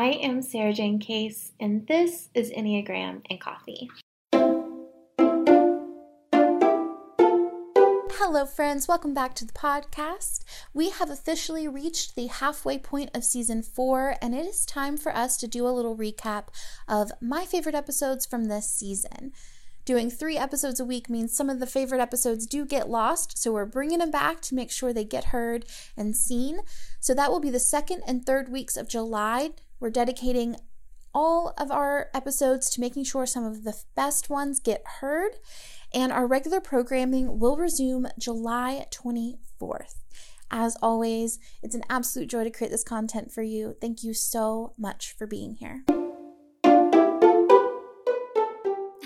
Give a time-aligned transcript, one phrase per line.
[0.00, 3.90] I am Sarajane Case, and this is Enneagram and Coffee.
[8.14, 8.88] Hello, friends.
[8.88, 10.44] Welcome back to the podcast.
[10.72, 15.14] We have officially reached the halfway point of season four, and it is time for
[15.14, 16.44] us to do a little recap
[16.88, 19.32] of my favorite episodes from this season.
[19.84, 23.52] Doing three episodes a week means some of the favorite episodes do get lost, so
[23.52, 26.60] we're bringing them back to make sure they get heard and seen.
[27.00, 29.50] So that will be the second and third weeks of July.
[29.80, 30.56] We're dedicating
[31.14, 35.32] all of our episodes to making sure some of the best ones get heard
[35.92, 39.94] and our regular programming will resume July 24th.
[40.50, 43.76] As always, it's an absolute joy to create this content for you.
[43.80, 45.84] Thank you so much for being here.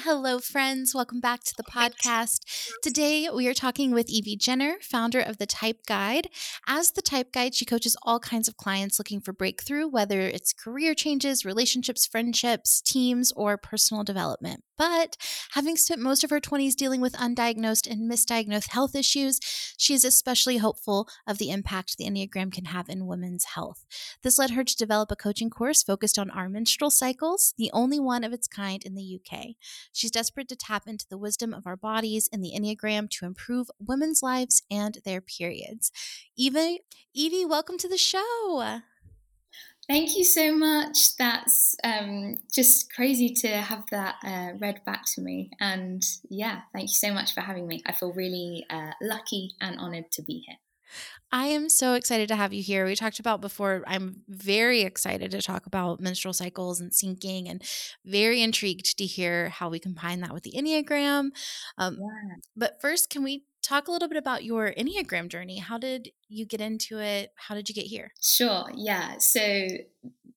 [0.05, 0.95] Hello, friends.
[0.95, 2.41] Welcome back to the podcast.
[2.83, 6.29] Today, we are talking with Evie Jenner, founder of The Type Guide.
[6.67, 10.53] As The Type Guide, she coaches all kinds of clients looking for breakthrough, whether it's
[10.53, 14.63] career changes, relationships, friendships, teams, or personal development.
[14.77, 15.17] But
[15.53, 19.39] having spent most of her 20s dealing with undiagnosed and misdiagnosed health issues,
[19.77, 23.85] she is especially hopeful of the impact the Enneagram can have in women's health.
[24.23, 28.01] This led her to develop a coaching course focused on our menstrual cycles, the only
[28.01, 29.55] one of its kind in the UK.
[29.93, 33.71] She's desperate to tap into the wisdom of our bodies and the Enneagram to improve
[33.79, 35.93] women's lives and their periods.
[36.37, 36.81] Evie,
[37.13, 38.81] Evie, welcome to the show.
[39.89, 41.17] Thank you so much.
[41.19, 45.51] That's um, just crazy to have that uh, read back to me.
[45.61, 47.83] And yeah, thank you so much for having me.
[47.87, 50.57] I feel really uh, lucky and honored to be here.
[51.33, 52.87] I am so excited to have you here.
[52.87, 57.63] We talked about before, I'm very excited to talk about menstrual cycles and syncing and
[58.05, 61.31] very intrigued to hear how we combine that with the Enneagram.
[61.77, 62.37] Um, yeah.
[62.57, 65.59] But first, can we talk a little bit about your Enneagram journey?
[65.59, 67.33] How did you get into it?
[67.37, 68.13] How did you get here?
[68.21, 69.19] Sure, yeah.
[69.19, 69.67] So,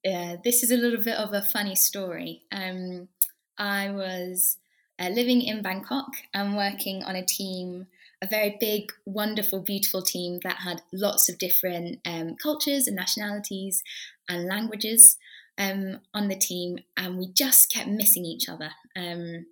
[0.06, 2.44] uh, this is a little bit of a funny story.
[2.52, 3.10] Um,
[3.58, 4.58] I was
[5.00, 7.88] uh, living in Bangkok and working on a team
[8.22, 13.84] a very big, wonderful, beautiful team that had lots of different um, cultures and nationalities
[14.28, 15.18] and languages
[15.60, 19.46] um, on the team, and we just kept missing each other um,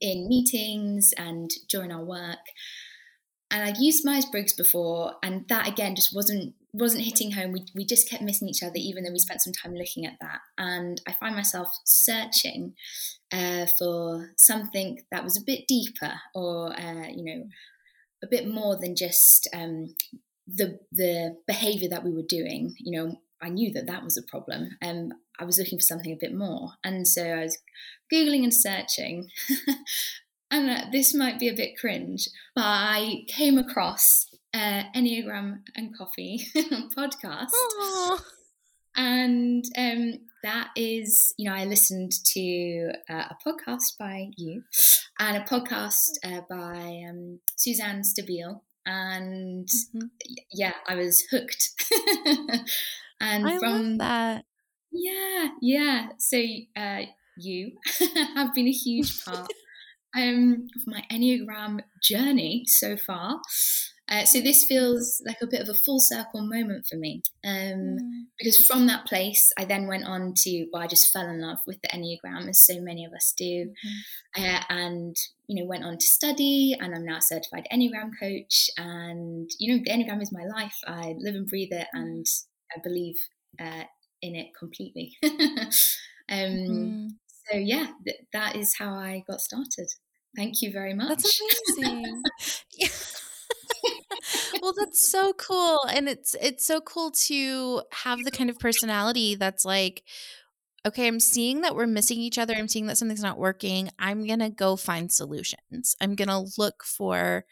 [0.00, 2.38] in meetings and during our work.
[3.50, 7.52] And I'd used Myers Briggs before, and that again just wasn't wasn't hitting home.
[7.52, 10.18] We, we just kept missing each other, even though we spent some time looking at
[10.20, 10.40] that.
[10.58, 12.74] And I find myself searching
[13.32, 17.44] uh, for something that was a bit deeper or, uh, you know,
[18.22, 19.94] a bit more than just um,
[20.46, 22.74] the, the behavior that we were doing.
[22.78, 24.76] You know, I knew that that was a problem.
[24.82, 26.72] Um, I was looking for something a bit more.
[26.82, 27.58] And so I was
[28.12, 29.28] Googling and searching.
[30.50, 35.96] and uh, this might be a bit cringe, but I came across uh, Enneagram and
[35.96, 37.50] Coffee podcast.
[37.80, 38.20] Aww.
[38.96, 44.62] And um, that is, you know, I listened to uh, a podcast by you
[45.18, 48.60] and a podcast uh, by um, Suzanne Stabile.
[48.86, 50.06] And mm-hmm.
[50.50, 51.72] yeah, I was hooked.
[53.20, 54.44] and I from that.
[54.92, 56.08] Yeah, yeah.
[56.18, 56.42] So
[56.76, 57.02] uh,
[57.36, 57.72] you
[58.34, 59.50] have been a huge part
[60.16, 63.40] um, of my Enneagram journey so far.
[64.08, 67.52] Uh, so this feels like a bit of a full circle moment for me um,
[67.52, 67.98] mm.
[68.38, 71.58] because from that place I then went on to well I just fell in love
[71.66, 74.38] with the Enneagram as so many of us do mm.
[74.38, 75.16] uh, and
[75.48, 79.74] you know went on to study and I'm now a certified Enneagram coach and you
[79.74, 82.24] know the Enneagram is my life I live and breathe it and
[82.74, 83.16] I believe
[83.60, 83.84] uh,
[84.22, 85.30] in it completely um,
[86.30, 87.08] mm.
[87.50, 89.88] so yeah th- that is how I got started
[90.36, 91.40] thank you very much that's
[91.78, 92.22] amazing
[94.62, 95.80] well, that's so cool.
[95.88, 100.02] And it's it's so cool to have the kind of personality that's like,
[100.86, 102.54] okay, I'm seeing that we're missing each other.
[102.54, 103.90] I'm seeing that something's not working.
[103.98, 105.96] I'm going to go find solutions.
[106.00, 107.44] I'm going to look for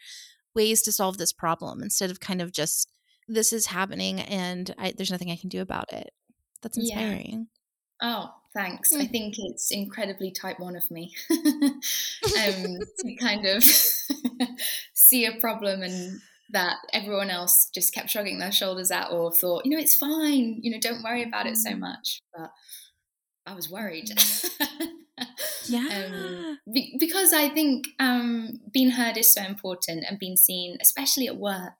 [0.53, 2.89] ways to solve this problem instead of kind of just
[3.27, 6.11] this is happening and I, there's nothing I can do about it.
[6.61, 7.47] That's inspiring.
[8.01, 8.17] Yeah.
[8.17, 8.93] Oh, thanks.
[8.93, 9.01] Mm.
[9.01, 11.39] I think it's incredibly type one of me um,
[12.99, 13.63] to kind of
[14.93, 16.19] see a problem and
[16.51, 20.59] that everyone else just kept shrugging their shoulders at or thought, you know, it's fine,
[20.61, 21.79] you know, don't worry about it so mm.
[21.79, 22.21] much.
[22.35, 22.51] But
[23.45, 24.09] I was worried.
[25.19, 25.25] Mm.
[25.67, 26.05] yeah.
[26.05, 31.27] um, be- because I think um, being heard is so important and being seen, especially
[31.27, 31.77] at work.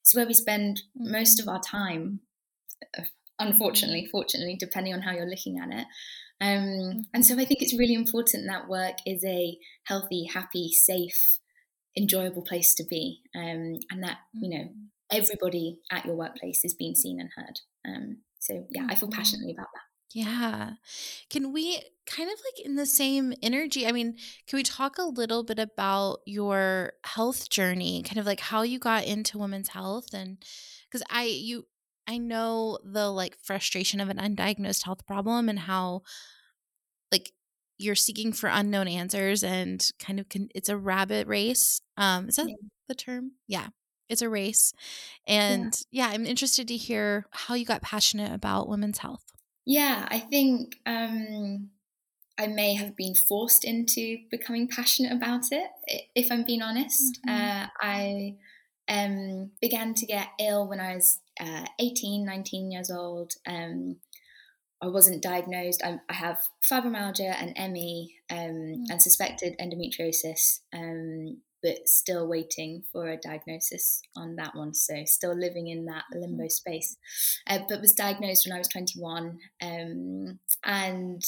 [0.00, 1.10] It's where we spend mm.
[1.10, 1.52] most of mm.
[1.52, 2.20] our time,
[2.98, 3.02] uh,
[3.38, 5.86] unfortunately, fortunately, depending on how you're looking at it.
[6.40, 11.38] Um, and so I think it's really important that work is a healthy, happy, safe,
[11.96, 13.22] enjoyable place to be.
[13.34, 14.68] Um, and that, you know,
[15.10, 17.60] everybody at your workplace is being seen and heard.
[17.86, 19.87] Um, so yeah, I feel passionately about that.
[20.12, 20.72] Yeah.
[21.28, 23.86] Can we kind of like in the same energy?
[23.86, 24.16] I mean,
[24.46, 28.78] can we talk a little bit about your health journey, kind of like how you
[28.78, 30.38] got into women's health and
[30.90, 31.66] cuz I you
[32.06, 36.02] I know the like frustration of an undiagnosed health problem and how
[37.12, 37.32] like
[37.76, 41.82] you're seeking for unknown answers and kind of can, it's a rabbit race.
[41.98, 42.54] Um is that yeah.
[42.88, 43.32] the term?
[43.46, 43.68] Yeah.
[44.08, 44.72] It's a race.
[45.26, 46.08] And yeah.
[46.08, 49.27] yeah, I'm interested to hear how you got passionate about women's health.
[49.68, 51.68] Yeah, I think um,
[52.38, 55.68] I may have been forced into becoming passionate about it,
[56.14, 57.18] if I'm being honest.
[57.28, 57.36] Mm-hmm.
[57.36, 58.36] Uh, I
[58.88, 63.34] um, began to get ill when I was uh, 18, 19 years old.
[63.46, 63.96] Um,
[64.80, 65.82] I wasn't diagnosed.
[65.84, 68.84] I, I, have fibromyalgia and ME um, mm-hmm.
[68.88, 70.60] and suspected endometriosis.
[70.72, 74.74] Um, but still waiting for a diagnosis on that one.
[74.74, 76.52] So still living in that limbo mm.
[76.52, 76.96] space.
[77.46, 79.38] Uh, but was diagnosed when I was 21.
[79.60, 81.24] Um, and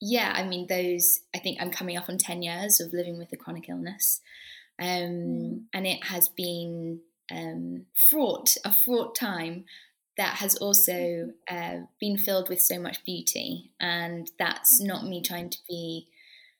[0.00, 3.32] yeah, I mean, those, I think I'm coming up on 10 years of living with
[3.32, 4.20] a chronic illness.
[4.78, 5.62] Um, mm.
[5.72, 7.00] And it has been
[7.30, 9.64] um, fraught, a fraught time
[10.16, 11.82] that has also mm-hmm.
[11.82, 13.70] uh, been filled with so much beauty.
[13.80, 16.08] And that's not me trying to be,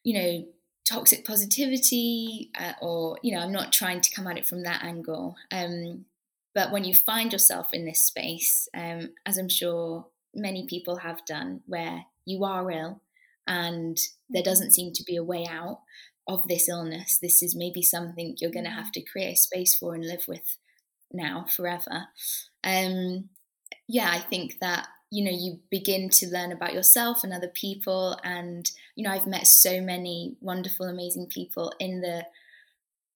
[0.04, 0.44] you know,
[0.88, 4.82] toxic positivity uh, or you know i'm not trying to come at it from that
[4.82, 5.37] angle.
[5.52, 6.06] Um,
[6.55, 11.25] but when you find yourself in this space um, as i'm sure many people have
[11.26, 13.00] done where you are ill
[13.46, 13.99] and
[14.29, 15.81] there doesn't seem to be a way out
[16.29, 19.75] of this illness this is maybe something you're going to have to create a space
[19.75, 20.56] for and live with
[21.12, 22.06] now forever.
[22.64, 23.28] Um,
[23.88, 28.19] yeah i think that you know you begin to learn about yourself and other people.
[28.25, 32.26] And you know i've met so many wonderful amazing people in the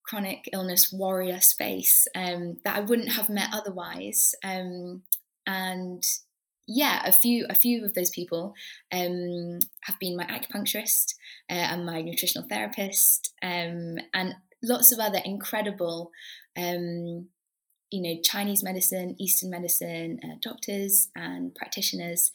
[0.04, 4.34] chronic illness warrior space um, that i wouldn't have met otherwise.
[4.44, 5.02] Um,
[5.46, 6.04] and
[6.68, 8.54] yeah a few a few of those people
[8.92, 11.14] um, have been my acupuncturist
[11.48, 16.10] uh, and my nutritional therapist um, and lots of other incredible
[16.58, 17.28] um,
[17.96, 22.30] you know, Chinese medicine, Eastern medicine, uh, doctors and practitioners.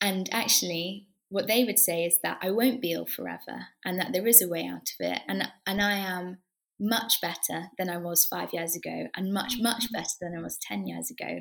[0.00, 4.12] And actually, what they would say is that I won't be ill forever and that
[4.12, 5.22] there is a way out of it.
[5.26, 6.38] And, and I am
[6.78, 9.94] much better than I was five years ago and much, much mm-hmm.
[9.94, 11.40] better than I was 10 years ago.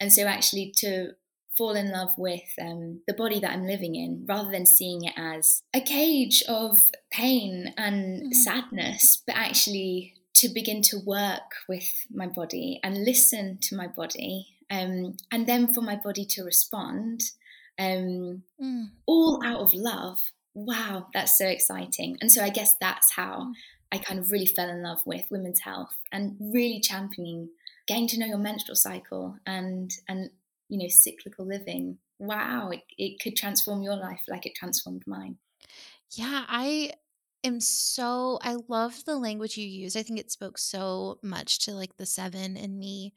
[0.00, 1.12] And so, actually, to
[1.56, 5.12] fall in love with um, the body that I'm living in rather than seeing it
[5.16, 6.80] as a cage of
[7.12, 8.32] pain and mm.
[8.32, 14.48] sadness, but actually to begin to work with my body and listen to my body,
[14.70, 17.22] um, and then for my body to respond,
[17.78, 18.86] um, mm.
[19.06, 20.18] all out of love.
[20.54, 22.18] Wow, that's so exciting.
[22.20, 23.52] And so I guess that's how mm.
[23.90, 27.50] I kind of really fell in love with women's health and really championing
[27.86, 30.30] getting to know your menstrual cycle and and
[30.68, 31.98] you know cyclical living.
[32.18, 35.36] Wow, it, it could transform your life like it transformed mine.
[36.12, 36.92] Yeah, I
[37.44, 39.96] am so I love the language you use.
[39.96, 43.14] I think it spoke so much to like the seven in me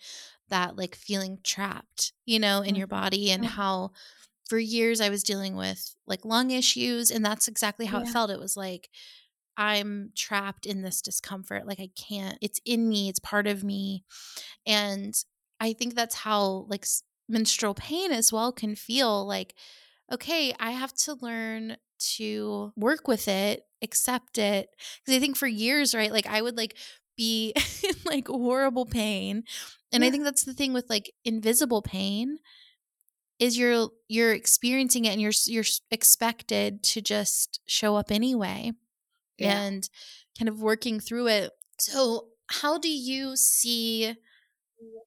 [0.49, 3.91] that like feeling trapped, you know, in your mm-hmm, body and how
[4.47, 8.05] for years I was dealing with like lung issues and that's exactly how yeah.
[8.05, 8.29] it felt.
[8.29, 8.89] It was like
[9.57, 11.65] I'm trapped in this discomfort.
[11.65, 14.03] Like I can't, it's in me, it's part of me.
[14.65, 15.15] And
[15.59, 16.85] I think that's how like
[17.27, 19.55] menstrual pain as well can feel like
[20.11, 21.77] okay, I have to learn
[22.17, 24.69] to work with it, accept it.
[25.03, 26.77] Because I think for years, right, like I would like
[27.17, 29.43] be in like horrible pain.
[29.91, 30.07] And yeah.
[30.07, 32.39] I think that's the thing with like invisible pain
[33.39, 38.71] is you're you're experiencing it and you're you're expected to just show up anyway
[39.37, 39.61] yeah.
[39.61, 39.89] and
[40.37, 41.51] kind of working through it.
[41.79, 44.15] So, how do you see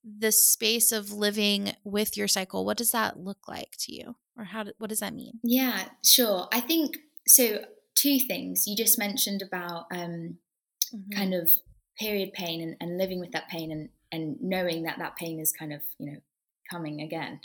[0.03, 4.15] the space of living with your cycle, what does that look like to you?
[4.37, 5.39] Or how do, what does that mean?
[5.43, 6.47] Yeah, sure.
[6.51, 6.97] I think
[7.27, 7.59] so
[7.95, 8.65] two things.
[8.67, 10.37] You just mentioned about um
[10.93, 11.11] mm-hmm.
[11.15, 11.51] kind of
[11.99, 15.51] period pain and, and living with that pain and and knowing that that pain is
[15.51, 16.17] kind of, you know,
[16.71, 17.39] coming again.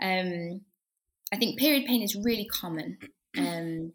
[0.00, 0.62] Um
[1.32, 2.98] I think period pain is really common.
[3.38, 3.92] Um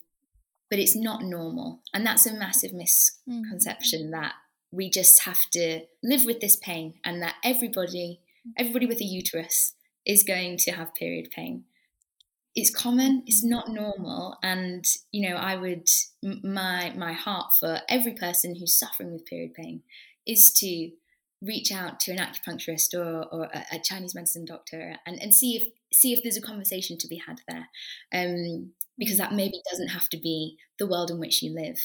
[0.69, 1.81] but it's not normal.
[1.93, 4.11] And that's a massive misconception mm.
[4.11, 4.33] that
[4.71, 8.19] we just have to live with this pain and that everybody
[8.57, 9.73] everybody with a uterus
[10.05, 11.65] is going to have period pain.
[12.55, 15.87] It's common it's not normal and you know i would
[16.21, 19.83] my my heart for every person who's suffering with period pain
[20.27, 20.91] is to
[21.41, 25.55] reach out to an acupuncturist or, or a, a chinese medicine doctor and, and see
[25.55, 27.67] if see if there's a conversation to be had there.
[28.13, 31.77] Um, because that maybe doesn't have to be the world in which you live.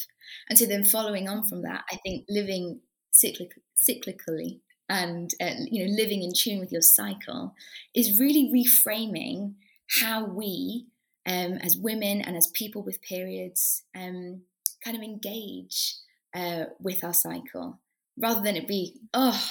[0.48, 2.80] And so then following on from that, I think living
[3.12, 7.54] cyclic, cyclically and uh, you know living in tune with your cycle
[7.94, 9.54] is really reframing
[10.00, 10.86] how we
[11.26, 14.42] um, as women and as people with periods um,
[14.84, 15.96] kind of engage
[16.34, 17.80] uh, with our cycle
[18.20, 19.48] rather than it be oh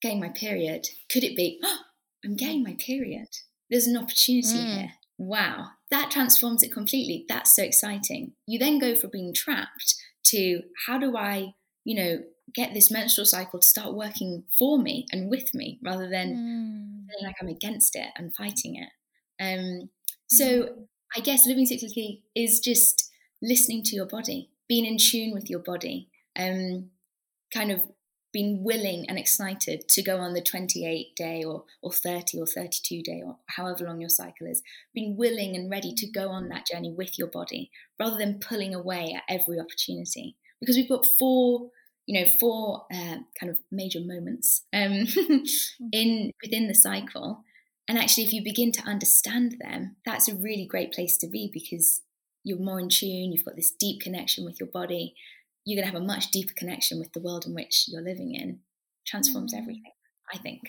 [0.00, 1.78] getting my period could it be oh,
[2.24, 3.28] i'm getting my period
[3.68, 4.74] there's an opportunity mm.
[4.74, 7.24] here wow, that transforms it completely.
[7.28, 8.32] That's so exciting.
[8.46, 11.54] You then go from being trapped to how do I,
[11.84, 12.18] you know,
[12.54, 17.08] get this menstrual cycle to start working for me and with me rather than mm.
[17.08, 18.88] feeling like I'm against it and fighting it.
[19.42, 19.90] Um,
[20.28, 20.68] so mm.
[21.16, 23.10] I guess living cyclically is just
[23.42, 26.90] listening to your body, being in tune with your body, um,
[27.52, 27.80] kind of
[28.32, 33.02] been willing and excited to go on the 28 day or, or 30 or 32
[33.02, 34.62] day or however long your cycle is,
[34.94, 38.74] being willing and ready to go on that journey with your body rather than pulling
[38.74, 40.36] away at every opportunity.
[40.60, 41.70] Because we've got four,
[42.06, 45.06] you know, four uh, kind of major moments um,
[45.92, 47.44] in within the cycle.
[47.88, 51.50] And actually, if you begin to understand them, that's a really great place to be
[51.52, 52.02] because
[52.44, 55.14] you're more in tune, you've got this deep connection with your body,
[55.64, 58.34] you're going to have a much deeper connection with the world in which you're living
[58.34, 58.60] in.
[59.06, 59.58] Transforms mm.
[59.58, 59.92] everything,
[60.32, 60.60] I think.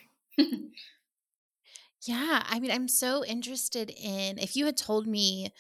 [2.08, 2.44] yeah.
[2.48, 5.54] I mean, I'm so interested in if you had told me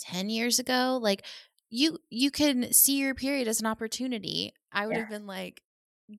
[0.00, 1.24] 10 years ago, like,
[1.68, 4.54] you you can see your period as an opportunity.
[4.72, 5.00] I would yeah.
[5.00, 5.62] have been like,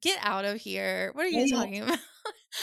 [0.02, 1.12] get out of here.
[1.14, 1.56] What are you yeah.
[1.56, 2.00] talking about?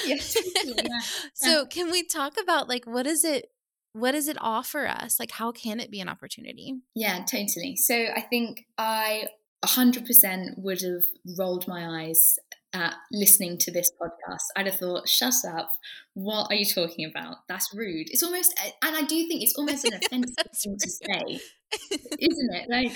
[0.07, 0.37] yes.
[0.65, 1.01] Yeah.
[1.35, 3.49] so can we talk about like what is it
[3.93, 5.21] what does it offer us?
[5.21, 6.75] Like how can it be an opportunity?
[6.95, 7.77] Yeah, totally.
[7.77, 9.29] So I think I
[9.69, 11.05] 100% would have
[11.39, 12.39] rolled my eyes
[12.73, 14.43] at listening to this podcast.
[14.57, 15.73] I'd have thought, shut up.
[16.15, 17.39] What are you talking about?
[17.49, 18.09] That's rude.
[18.11, 21.41] It's almost, and I do think it's almost an offensive thing to say,
[22.19, 22.69] isn't it?
[22.69, 22.93] Like,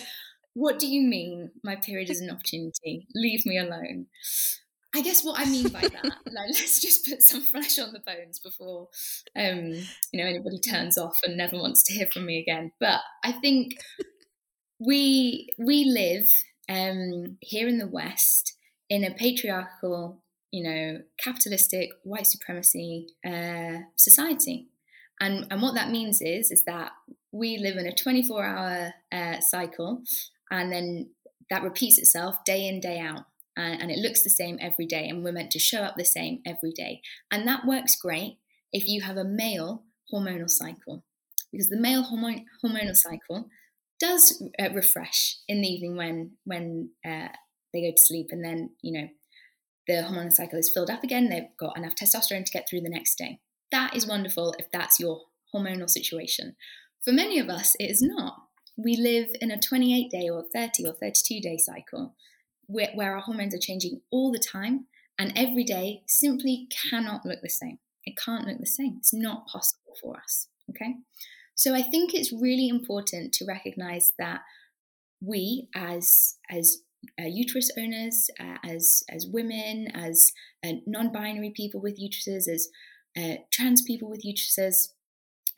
[0.55, 3.07] what do you mean my period is an opportunity?
[3.15, 4.07] Leave me alone.
[4.95, 8.01] I guess what I mean by that, like, let's just put some flesh on the
[8.01, 8.89] bones before,
[9.37, 9.75] um,
[10.13, 12.73] you know, anybody turns off and never wants to hear from me again.
[12.81, 13.75] But I think
[14.81, 16.29] we we live
[16.69, 18.57] um, here in the West
[18.89, 24.69] in a patriarchal, you know, capitalistic, white supremacy uh, society.
[25.21, 26.93] And, and what that means is, is that
[27.33, 30.03] we live in a 24 hour uh, cycle
[30.51, 31.11] and then
[31.51, 33.25] that repeats itself day in, day out.
[33.57, 35.09] And, and it looks the same every day.
[35.09, 37.01] And we're meant to show up the same every day.
[37.31, 38.39] And that works great
[38.73, 39.83] if you have a male
[40.13, 41.05] hormonal cycle.
[41.51, 43.49] Because the male hormone, hormonal cycle
[43.99, 47.29] does uh, refresh in the evening when when uh,
[47.73, 49.09] they go to sleep, and then you know
[49.87, 51.29] the hormonal cycle is filled up again.
[51.29, 53.41] They've got enough testosterone to get through the next day.
[53.71, 55.23] That is wonderful if that's your
[55.55, 56.57] hormonal situation.
[57.05, 58.43] For many of us, it is not.
[58.77, 62.15] We live in a 28 day or 30 or 32 day cycle
[62.67, 64.87] where, where our hormones are changing all the time,
[65.19, 67.79] and every day simply cannot look the same.
[68.05, 68.97] It can't look the same.
[68.99, 70.47] It's not possible for us.
[70.71, 70.95] Okay.
[71.59, 74.43] So I think it's really important to recognize that
[75.21, 76.79] we, as as
[77.21, 80.33] uh, uterus owners, uh, as as women, as
[80.65, 82.69] uh, non-binary people with uteruses, as
[83.19, 84.91] uh, trans people with uteruses,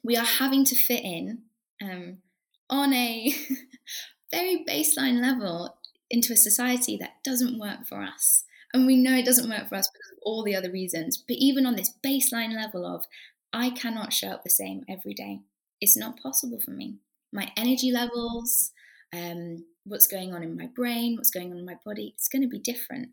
[0.02, 1.42] we are having to fit in
[1.82, 2.22] um,
[2.70, 3.34] on a
[4.32, 5.76] very baseline level
[6.08, 8.44] into a society that doesn't work for us.
[8.72, 11.18] And we know it doesn't work for us because of all the other reasons.
[11.18, 13.04] But even on this baseline level of,
[13.52, 15.40] I cannot show up the same every day
[15.80, 16.96] it's not possible for me.
[17.32, 18.72] My energy levels,
[19.14, 22.42] um, what's going on in my brain, what's going on in my body, it's going
[22.42, 23.10] to be different.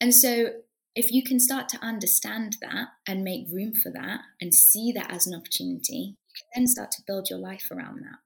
[0.00, 0.50] And so,
[0.96, 5.10] if you can start to understand that and make room for that and see that
[5.10, 8.18] as an opportunity, you can then start to build your life around that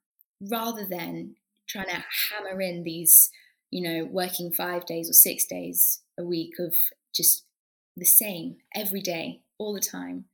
[0.51, 1.37] rather than
[1.69, 3.31] trying to hammer in these,
[3.71, 6.75] you know, working five days or six days a week of
[7.15, 7.45] just
[7.97, 10.25] the same every day, all the time,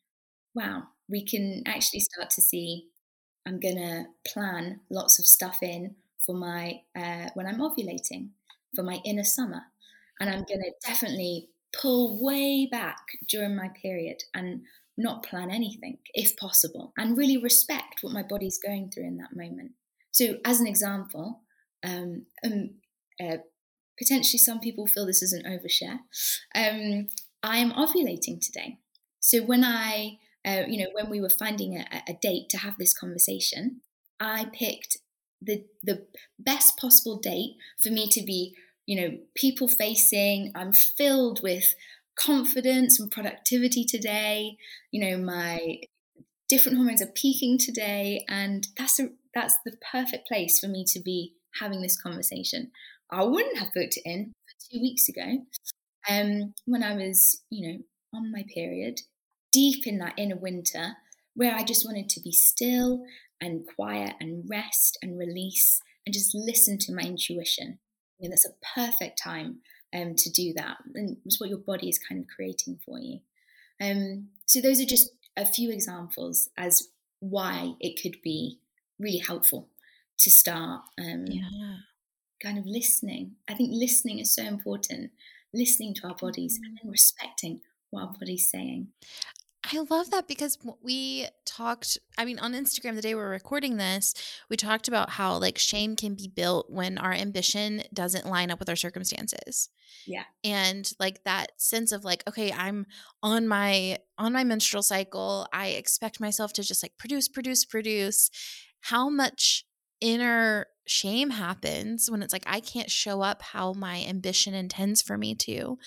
[0.54, 2.86] wow, we can actually start to see
[3.46, 8.30] I'm going to plan lots of stuff in for my, uh, when I'm ovulating,
[8.74, 9.62] for my inner summer.
[10.20, 14.62] And I'm going to definitely pull way back during my period and
[14.96, 19.34] not plan anything if possible and really respect what my body's going through in that
[19.34, 19.72] moment.
[20.12, 21.40] So, as an example,
[21.82, 22.70] um, um,
[23.22, 23.38] uh,
[23.98, 26.00] potentially some people feel this is an overshare.
[26.54, 27.08] Um,
[27.42, 28.78] I am ovulating today.
[29.20, 32.76] So, when I, uh, you know, when we were finding a, a date to have
[32.78, 33.80] this conversation,
[34.18, 34.98] I picked
[35.42, 36.06] the the
[36.38, 38.54] best possible date for me to be
[38.90, 40.50] you know, people facing.
[40.56, 41.76] I'm filled with
[42.18, 44.56] confidence and productivity today.
[44.90, 45.76] You know, my
[46.48, 51.00] different hormones are peaking today, and that's a that's the perfect place for me to
[51.00, 52.72] be having this conversation.
[53.12, 54.32] I wouldn't have booked it in
[54.72, 55.44] two weeks ago,
[56.08, 57.78] um, when I was, you know,
[58.12, 59.02] on my period,
[59.52, 60.96] deep in that inner winter,
[61.34, 63.04] where I just wanted to be still
[63.40, 67.78] and quiet and rest and release and just listen to my intuition.
[68.20, 69.60] And that's a perfect time
[69.94, 70.76] um, to do that.
[70.94, 73.20] And it's what your body is kind of creating for you.
[73.80, 76.88] Um, so those are just a few examples as
[77.20, 78.58] why it could be
[78.98, 79.68] really helpful
[80.18, 81.76] to start um, yeah.
[82.42, 83.36] kind of listening.
[83.48, 85.12] I think listening is so important.
[85.52, 86.64] Listening to our bodies mm-hmm.
[86.64, 88.88] and then respecting what our body's saying.
[89.72, 93.76] I love that because we talked, I mean, on Instagram, the day we are recording
[93.76, 94.14] this,
[94.48, 98.58] we talked about how like shame can be built when our ambition doesn't line up
[98.58, 99.68] with our circumstances.
[100.06, 100.24] Yeah.
[100.42, 102.86] And like that sense of like, okay, I'm
[103.22, 105.46] on my on my menstrual cycle.
[105.52, 108.30] I expect myself to just like produce, produce, produce.
[108.80, 109.64] How much
[110.00, 115.16] inner shame happens when it's like I can't show up how my ambition intends for
[115.16, 115.78] me to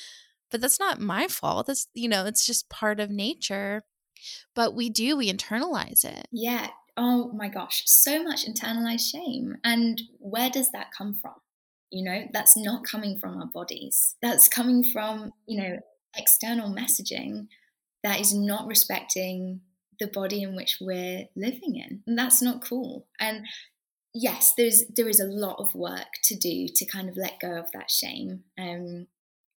[0.53, 1.65] but that's not my fault.
[1.65, 3.81] That's, you know, it's just part of nature.
[4.53, 6.27] But we do, we internalize it.
[6.31, 6.67] Yeah.
[6.95, 9.57] Oh my gosh, so much internalized shame.
[9.63, 11.33] And where does that come from?
[11.89, 14.15] You know, that's not coming from our bodies.
[14.21, 15.79] That's coming from, you know,
[16.15, 17.47] external messaging
[18.03, 19.61] that is not respecting
[19.99, 22.03] the body in which we're living in.
[22.05, 23.07] And that's not cool.
[23.19, 23.47] And
[24.13, 27.57] yes, there's there is a lot of work to do to kind of let go
[27.57, 28.43] of that shame.
[28.59, 29.07] Um,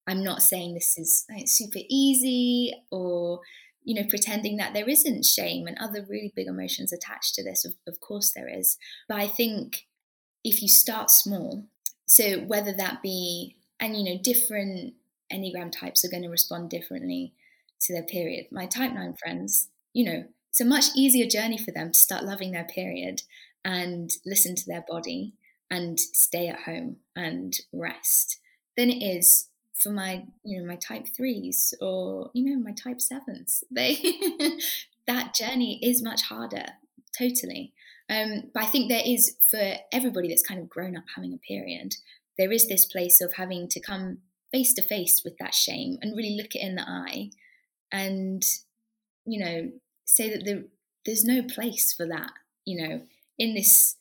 [0.08, 3.42] I'm not saying this is like, super easy or,
[3.84, 7.66] you know, pretending that there isn't shame and other really big emotions attached to this.
[7.66, 8.78] Of, of course, there is.
[9.08, 9.86] But I think
[10.44, 11.66] if you start small,
[12.06, 14.94] so whether that be, and, you know, different
[15.34, 17.34] Enneagram types are going to respond differently
[17.82, 18.46] to their period.
[18.52, 22.24] My type 9 friends, you know, it's a much easier journey for them to start
[22.24, 23.24] loving their period
[23.66, 25.34] and listen to their body
[25.70, 28.40] and stay at home and rest
[28.78, 33.02] than it is for my you know my type threes or you know my type
[33.02, 33.64] sevens.
[33.72, 33.98] They
[35.08, 36.66] that journey is much harder
[37.18, 37.74] totally.
[38.08, 41.38] Um, but i think there is for everybody that's kind of grown up having a
[41.40, 41.96] period
[42.38, 44.20] there is this place of having to come
[44.52, 47.32] face to face with that shame and really look it in the eye
[47.92, 48.44] and
[49.26, 49.72] you know
[50.06, 50.66] say that there,
[51.06, 52.32] there's no place for that
[52.64, 53.02] you know
[53.40, 53.96] in this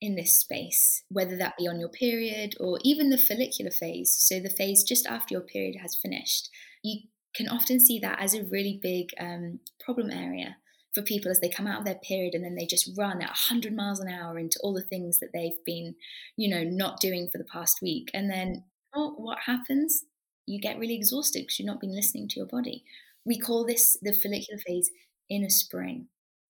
[0.00, 4.40] in this space, whether that be on your period or even the follicular phase, so
[4.40, 6.50] the phase just after your period has finished,
[6.82, 7.00] you
[7.34, 10.56] can often see that as a really big um, problem area
[10.94, 13.28] for people as they come out of their period and then they just run at
[13.28, 15.94] 100 miles an hour into all the things that they've been,
[16.36, 18.10] you know, not doing for the past week.
[18.14, 20.04] And then, oh, what happens?
[20.46, 22.84] You get really exhausted because you've not been listening to your body.
[23.24, 24.90] We call this the follicular phase
[25.28, 26.08] inner spring.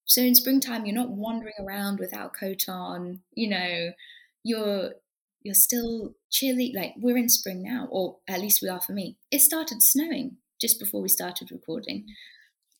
[0.08, 3.20] So in springtime, you're not wandering around without coat on.
[3.34, 3.90] You know,
[4.42, 4.92] you're
[5.42, 6.72] you're still chilly.
[6.74, 9.18] Like we're in spring now, or at least we are for me.
[9.30, 12.06] It started snowing just before we started recording.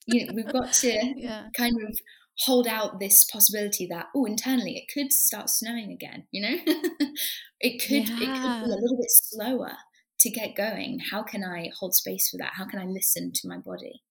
[0.07, 1.49] You know, we've got to yeah.
[1.55, 1.99] kind of
[2.41, 6.25] hold out this possibility that oh, internally it could start snowing again.
[6.31, 6.57] You know,
[7.61, 8.17] it could yeah.
[8.17, 9.73] it could be a little bit slower
[10.21, 11.01] to get going.
[11.11, 12.53] How can I hold space for that?
[12.55, 14.03] How can I listen to my body?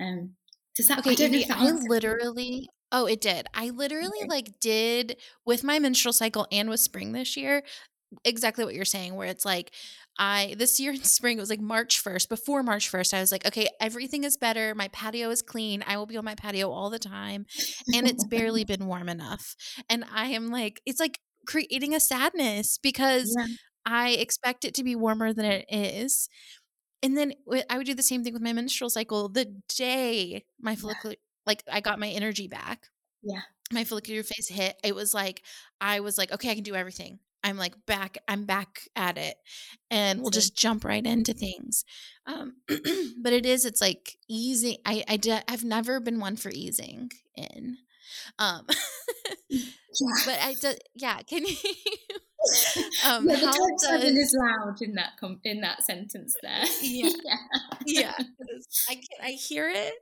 [0.00, 0.36] Um,
[0.76, 0.98] does that?
[1.00, 2.68] Okay, I, Evie, I literally.
[2.92, 3.46] Oh, it did.
[3.54, 4.28] I literally okay.
[4.28, 7.62] like did with my menstrual cycle and with spring this year
[8.24, 9.72] exactly what you're saying where it's like
[10.18, 13.32] I this year in spring it was like March 1st before March 1st I was
[13.32, 16.70] like okay everything is better my patio is clean I will be on my patio
[16.70, 17.46] all the time
[17.94, 19.54] and it's barely been warm enough
[19.88, 23.46] and I am like it's like creating a sadness because yeah.
[23.86, 26.28] I expect it to be warmer than it is
[27.02, 27.34] and then
[27.68, 29.28] I would do the same thing with my menstrual cycle.
[29.28, 31.46] The day my follicular, yeah.
[31.46, 32.86] like I got my energy back.
[33.22, 33.40] Yeah.
[33.72, 34.76] My follicular phase hit.
[34.82, 35.42] It was like
[35.80, 37.20] I was like, okay, I can do everything.
[37.42, 39.36] I'm like back, I'm back at it.
[39.90, 41.84] And we'll just jump right into things.
[42.26, 44.76] Um, but it is, it's like easing.
[44.84, 47.78] I, I de- I've never been one for easing in.
[48.38, 48.66] Um,
[49.48, 49.64] yeah.
[50.26, 51.56] but I do, yeah, can you?
[53.06, 56.64] um, yeah, the type does, seven is loud in that com- in that sentence there.
[56.82, 57.10] Yeah,
[57.86, 58.24] yeah, yeah.
[58.88, 59.94] I can, I hear it.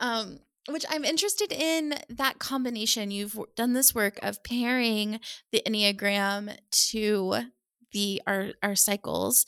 [0.00, 3.10] Um, which I'm interested in that combination.
[3.10, 5.20] You've done this work of pairing
[5.52, 6.56] the Enneagram
[6.90, 7.36] to
[7.92, 9.46] the our our cycles.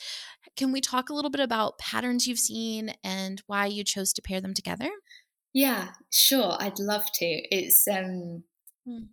[0.57, 4.23] Can we talk a little bit about patterns you've seen and why you chose to
[4.23, 4.91] pair them together?
[5.53, 6.57] Yeah, sure.
[6.61, 7.27] I'd love to.
[7.27, 8.45] It's um.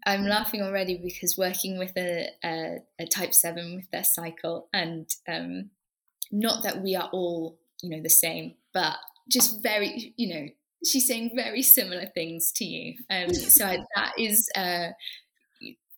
[0.05, 5.09] I'm laughing already because working with a, a, a type seven with their cycle, and
[5.27, 5.69] um,
[6.31, 8.97] not that we are all, you know, the same, but
[9.29, 10.47] just very, you know,
[10.85, 12.95] she's saying very similar things to you.
[13.09, 14.89] Um, so I, that is uh,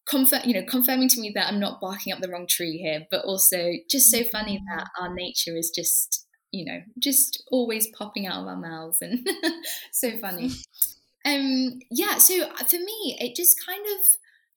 [0.07, 3.05] confirm, you know, confirming to me that I'm not barking up the wrong tree here,
[3.11, 5.03] but also just so funny that mm.
[5.03, 9.27] our nature is just, you know, just always popping out of our mouths and
[9.91, 10.51] so funny.
[11.25, 14.06] Um, yeah, so uh, for me, it just kind of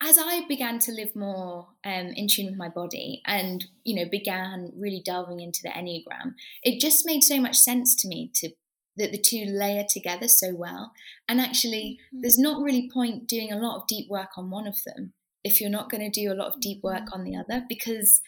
[0.02, 4.08] as I began to live more um, in tune with my body and you know
[4.10, 8.50] began really delving into the enneagram, it just made so much sense to me to
[8.96, 10.92] that the two layer together so well.
[11.28, 12.22] And actually, mm-hmm.
[12.22, 15.60] there's not really point doing a lot of deep work on one of them if
[15.60, 17.14] you're not going to do a lot of deep work mm-hmm.
[17.14, 18.20] on the other because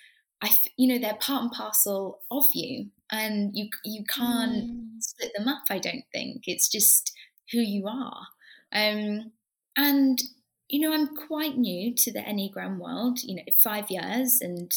[0.43, 4.89] I, you know, they're part and parcel of you, and you you can't mm.
[4.99, 5.63] split them up.
[5.71, 7.12] I don't think it's just
[7.53, 8.27] who you are.
[8.73, 9.33] Um,
[9.77, 10.23] and
[10.69, 13.23] you know, I'm quite new to the Enneagram world.
[13.23, 14.73] You know, five years, and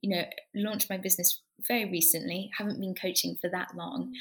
[0.00, 0.22] you know,
[0.54, 2.50] launched my business very recently.
[2.58, 4.12] Haven't been coaching for that long,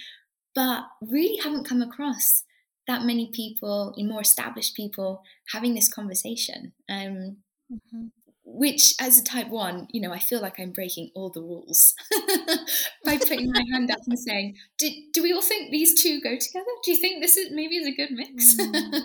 [0.53, 2.43] but really haven't come across
[2.87, 6.73] that many people, more established people, having this conversation.
[6.89, 7.37] Um,
[7.71, 8.07] mm-hmm.
[8.47, 11.95] Which, as a type one, you know, I feel like I'm breaking all the rules
[13.03, 16.37] by putting my hand up and saying, do, do we all think these two go
[16.37, 16.65] together?
[16.83, 18.55] Do you think this is maybe is a good mix?
[18.55, 19.01] Mm.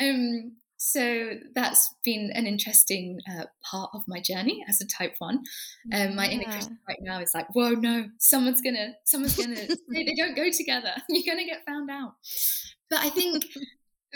[0.00, 5.42] um, so that's been an interesting uh, part of my journey as a type one.
[5.92, 6.30] Um, my yeah.
[6.30, 8.06] inner critic right now is like, "Whoa, no!
[8.20, 9.56] Someone's gonna, someone's gonna,
[9.92, 10.92] they, they don't go together.
[11.08, 12.12] You're gonna get found out."
[12.88, 13.44] But I think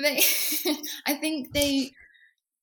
[0.01, 0.23] they,
[1.07, 1.91] I think they,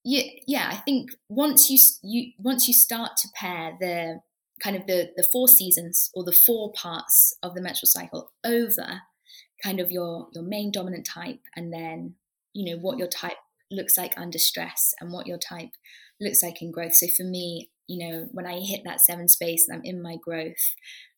[0.03, 0.69] yeah, yeah.
[0.71, 4.21] I think once you you once you start to pair the
[4.63, 9.01] kind of the the four seasons or the four parts of the menstrual cycle over
[9.63, 12.15] kind of your your main dominant type and then
[12.53, 13.37] you know what your type
[13.71, 15.71] looks like under stress and what your type
[16.19, 16.95] looks like in growth.
[16.95, 20.15] So for me, you know, when I hit that seven space and I'm in my
[20.15, 20.75] growth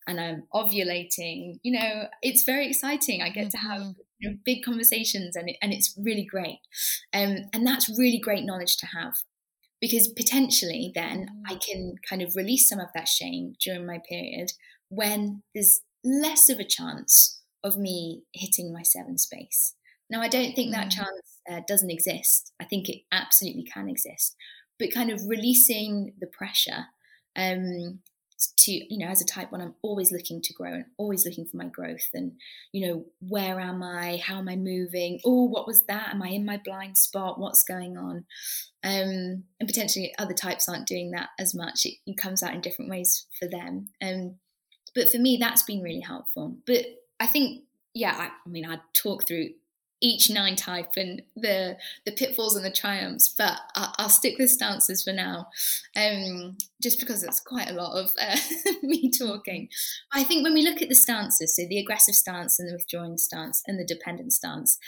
[0.07, 3.21] and I'm ovulating, you know, it's very exciting.
[3.21, 4.01] I get to have mm-hmm.
[4.21, 6.59] You know, big conversations and it, and it's really great.
[7.13, 9.13] Um, and that's really great knowledge to have
[9.81, 11.61] because potentially then I mm.
[11.61, 14.51] can kind of release some of that shame during my period
[14.89, 19.73] when there's less of a chance of me hitting my seven space.
[20.09, 20.91] Now, I don't think that mm.
[20.91, 22.53] chance uh, doesn't exist.
[22.59, 24.35] I think it absolutely can exist,
[24.79, 26.85] but kind of releasing the pressure
[27.35, 27.99] um,
[28.57, 31.45] to, you know, as a type one, I'm always looking to grow and always looking
[31.45, 32.07] for my growth.
[32.13, 32.33] And,
[32.71, 34.21] you know, where am I?
[34.25, 35.19] How am I moving?
[35.25, 36.09] Oh, what was that?
[36.13, 37.39] Am I in my blind spot?
[37.39, 38.25] What's going on?
[38.83, 41.85] Um, and potentially other types aren't doing that as much.
[41.85, 43.89] It, it comes out in different ways for them.
[44.01, 44.35] Um,
[44.95, 46.57] but for me, that's been really helpful.
[46.65, 46.85] But
[47.19, 49.49] I think, yeah, I, I mean, I'd talk through
[50.01, 54.49] each nine type and the the pitfalls and the triumphs but I, will stick with
[54.49, 55.47] stances for now
[55.95, 58.37] um, just because it's quite a lot of uh,
[58.83, 59.69] me talking.
[60.11, 63.17] I think when we look at the stances so the aggressive stance and the withdrawing
[63.17, 64.79] stance and the dependent stance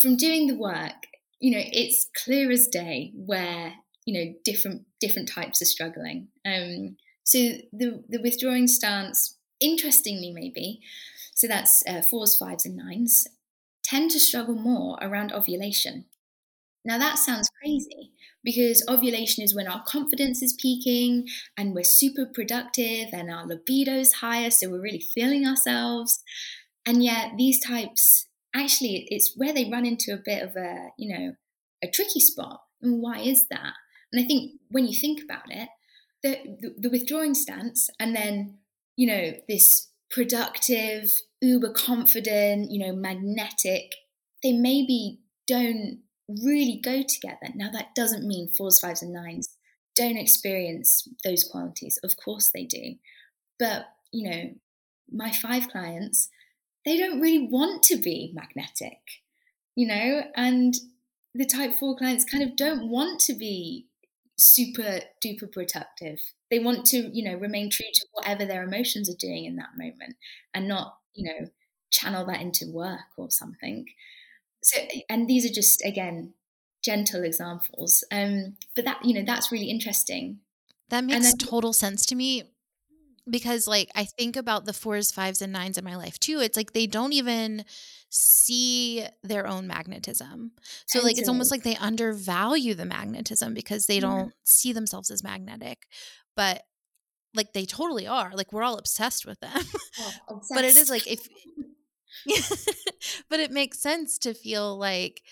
[0.00, 1.06] from doing the work
[1.38, 3.74] you know it's clear as day where
[4.06, 6.28] you know different different types are struggling.
[6.44, 7.38] Um, so
[7.72, 10.80] the the withdrawing stance interestingly maybe
[11.36, 13.26] so that's uh, fours, fives, and nines
[13.86, 16.06] tend to struggle more around ovulation.
[16.84, 18.12] Now, that sounds crazy
[18.44, 23.92] because ovulation is when our confidence is peaking and we're super productive and our libido
[23.92, 26.22] is higher, so we're really feeling ourselves.
[26.84, 31.12] And yet, these types actually, it's where they run into a bit of a, you
[31.12, 31.32] know,
[31.82, 32.60] a tricky spot.
[32.80, 33.74] And why is that?
[34.12, 35.68] And I think when you think about it,
[36.22, 38.58] the, the, the withdrawing stance and then,
[38.96, 43.92] you know, this productive, uber confident, you know, magnetic,
[44.42, 47.52] they maybe don't really go together.
[47.54, 49.48] Now, that doesn't mean fours, fives, and nines
[49.94, 51.98] don't experience those qualities.
[52.02, 52.96] Of course they do.
[53.58, 54.50] But, you know,
[55.10, 56.28] my five clients,
[56.84, 58.98] they don't really want to be magnetic,
[59.74, 60.74] you know, and
[61.34, 63.86] the type four clients kind of don't want to be
[64.38, 66.20] super duper protective.
[66.50, 69.76] They want to, you know, remain true to whatever their emotions are doing in that
[69.76, 70.16] moment
[70.54, 71.48] and not, you know,
[71.90, 73.86] channel that into work or something.
[74.62, 76.34] So, and these are just, again,
[76.84, 78.04] gentle examples.
[78.12, 80.40] Um, but that, you know, that's really interesting.
[80.88, 82.44] That makes then, total sense to me
[83.28, 86.40] because like I think about the fours, fives, and nines in my life too.
[86.40, 87.64] It's like they don't even
[88.08, 90.52] see their own magnetism.
[90.86, 95.24] So like it's almost like they undervalue the magnetism because they don't see themselves as
[95.24, 95.86] magnetic.
[96.36, 96.62] But
[97.34, 98.32] like they totally are.
[98.34, 99.60] Like we're all obsessed with them.
[100.28, 101.28] Oh, but it is like if
[103.28, 105.22] but it makes sense to feel like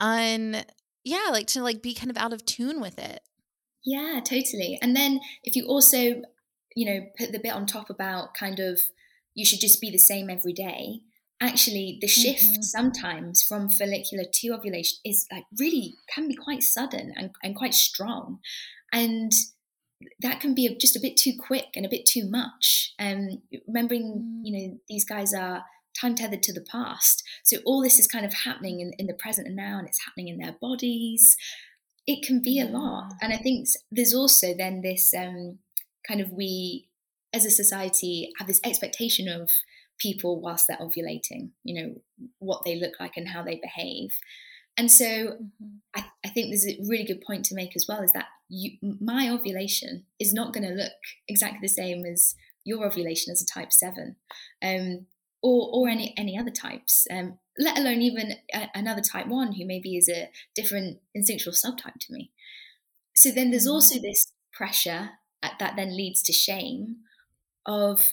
[0.00, 0.64] un
[1.04, 3.20] yeah, like to like be kind of out of tune with it.
[3.84, 4.78] Yeah, totally.
[4.80, 6.22] And then if you also
[6.76, 8.80] you know, put the bit on top about kind of
[9.34, 11.00] you should just be the same every day.
[11.40, 12.62] Actually, the shift mm-hmm.
[12.62, 17.74] sometimes from follicular to ovulation is like really can be quite sudden and, and quite
[17.74, 18.38] strong.
[18.92, 19.32] And
[20.20, 22.92] that can be just a bit too quick and a bit too much.
[22.98, 24.40] Um, remembering, mm.
[24.44, 25.64] you know, these guys are
[26.00, 27.22] time tethered to the past.
[27.44, 30.04] So all this is kind of happening in, in the present and now, and it's
[30.04, 31.36] happening in their bodies.
[32.06, 33.12] It can be a lot.
[33.20, 35.58] And I think there's also then this um,
[36.06, 36.88] kind of we
[37.32, 39.48] as a society have this expectation of
[39.98, 41.94] people whilst they're ovulating, you know,
[42.38, 44.10] what they look like and how they behave.
[44.76, 45.66] And so mm-hmm.
[45.94, 48.78] I, I, think there's a really good point to make as well is that you,
[48.82, 50.92] my ovulation is not going to look
[51.28, 52.34] exactly the same as
[52.64, 54.16] your ovulation as a type 7
[54.62, 55.06] um,
[55.42, 59.66] or, or any, any other types, um, let alone even a, another type 1 who
[59.66, 62.30] maybe is a different instinctual subtype to me.
[63.14, 63.74] So then there's mm-hmm.
[63.74, 65.10] also this pressure
[65.58, 66.96] that then leads to shame
[67.66, 68.12] of,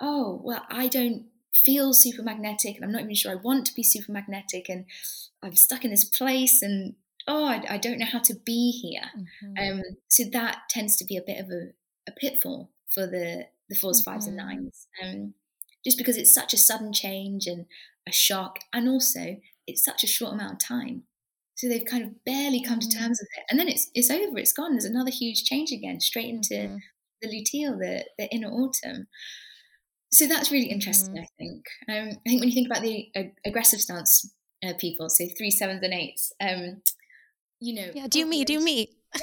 [0.00, 3.74] oh, well, I don't feel super magnetic and I'm not even sure I want to
[3.74, 4.84] be super magnetic and
[5.42, 6.94] I'm stuck in this place and
[7.26, 9.10] oh, I, I don't know how to be here.
[9.44, 9.78] Mm-hmm.
[9.78, 11.68] Um, so that tends to be a bit of a,
[12.08, 14.10] a pitfall for the, the 4s mm-hmm.
[14.10, 14.86] fives, and nines.
[15.02, 15.34] Um,
[15.84, 17.66] just because it's such a sudden change and
[18.08, 21.02] a shock, and also it's such a short amount of time.
[21.58, 23.44] So they've kind of barely come to terms with it.
[23.50, 24.72] And then it's it's over, it's gone.
[24.72, 26.76] There's another huge change again, straight into mm-hmm.
[27.20, 29.08] the luteal, the, the inner autumn.
[30.12, 31.24] So that's really interesting, mm-hmm.
[31.24, 31.64] I think.
[31.88, 34.32] Um, I think when you think about the uh, aggressive stance
[34.64, 36.80] uh, people, so three, sevens, and eights, um,
[37.60, 37.90] you know.
[37.92, 38.88] Yeah, do me, do me.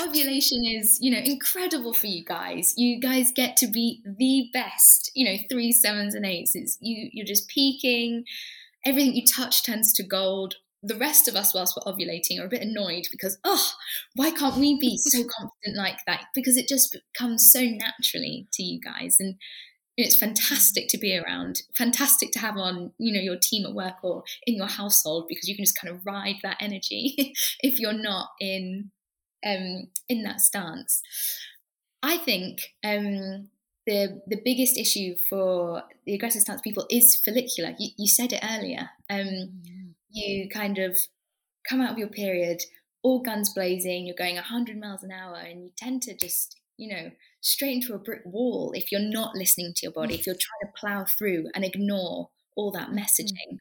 [0.00, 5.10] ovulation is you know incredible for you guys you guys get to be the best
[5.14, 8.24] you know three sevens and eights it's you you're just peaking
[8.86, 12.50] everything you touch turns to gold the rest of us whilst we're ovulating are a
[12.50, 13.72] bit annoyed because oh
[14.14, 16.24] why can't we be so confident like that?
[16.34, 19.36] Because it just comes so naturally to you guys and
[19.96, 23.96] it's fantastic to be around fantastic to have on you know your team at work
[24.02, 27.92] or in your household because you can just kind of ride that energy if you're
[27.92, 28.90] not in
[29.46, 31.02] um in that stance.
[32.02, 33.48] I think um
[33.86, 37.74] the the biggest issue for the aggressive stance people is follicular.
[37.78, 38.90] You, you said it earlier.
[39.10, 39.62] Um
[40.12, 40.98] you kind of
[41.68, 42.62] come out of your period
[43.02, 46.88] all guns blazing, you're going 100 miles an hour, and you tend to just, you
[46.88, 50.36] know, straight into a brick wall if you're not listening to your body, if you're
[50.36, 53.00] trying to plow through and ignore all that mm.
[53.00, 53.58] messaging.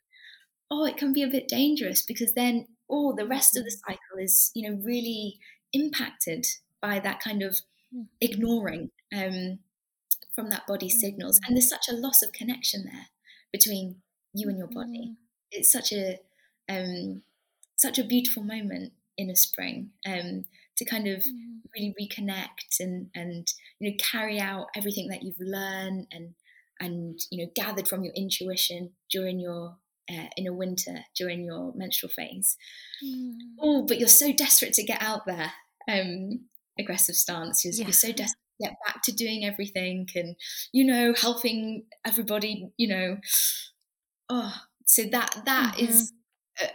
[0.69, 3.87] Oh, it can be a bit dangerous because then, oh, the rest of the mm.
[3.87, 5.39] cycle is, you know, really
[5.73, 6.45] impacted
[6.81, 7.57] by that kind of
[7.93, 8.05] mm.
[8.21, 9.59] ignoring um,
[10.35, 11.39] from that body signals.
[11.47, 13.07] And there's such a loss of connection there
[13.51, 13.97] between
[14.33, 15.15] you and your body.
[15.51, 16.19] It's such a
[16.69, 17.21] um,
[17.77, 20.45] such a beautiful moment inner spring um,
[20.77, 21.59] to kind of mm.
[21.75, 23.47] really reconnect and and
[23.79, 26.33] you know carry out everything that you've learned and
[26.79, 29.75] and you know gathered from your intuition during your
[30.09, 32.57] uh, inner winter during your menstrual phase.
[33.03, 33.33] Mm.
[33.59, 35.51] Oh, but you're so desperate to get out there.
[35.89, 36.45] Um,
[36.79, 37.63] aggressive stance.
[37.63, 37.83] You're, yeah.
[37.85, 40.35] you're so desperate to get back to doing everything and
[40.71, 42.69] you know helping everybody.
[42.77, 43.17] You know,
[44.29, 44.53] oh,
[44.85, 45.85] so that that mm-hmm.
[45.85, 46.11] is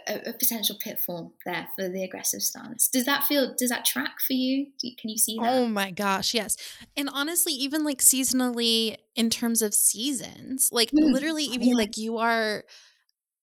[0.07, 2.87] a, a, potential pitfall there for the aggressive stance.
[2.87, 3.53] Does that feel?
[3.57, 4.67] Does that track for you?
[4.81, 4.95] you?
[4.99, 5.53] Can you see that?
[5.53, 6.57] Oh my gosh, yes.
[6.95, 11.11] And honestly, even like seasonally, in terms of seasons, like mm.
[11.11, 11.75] literally, even yeah.
[11.75, 12.63] like you are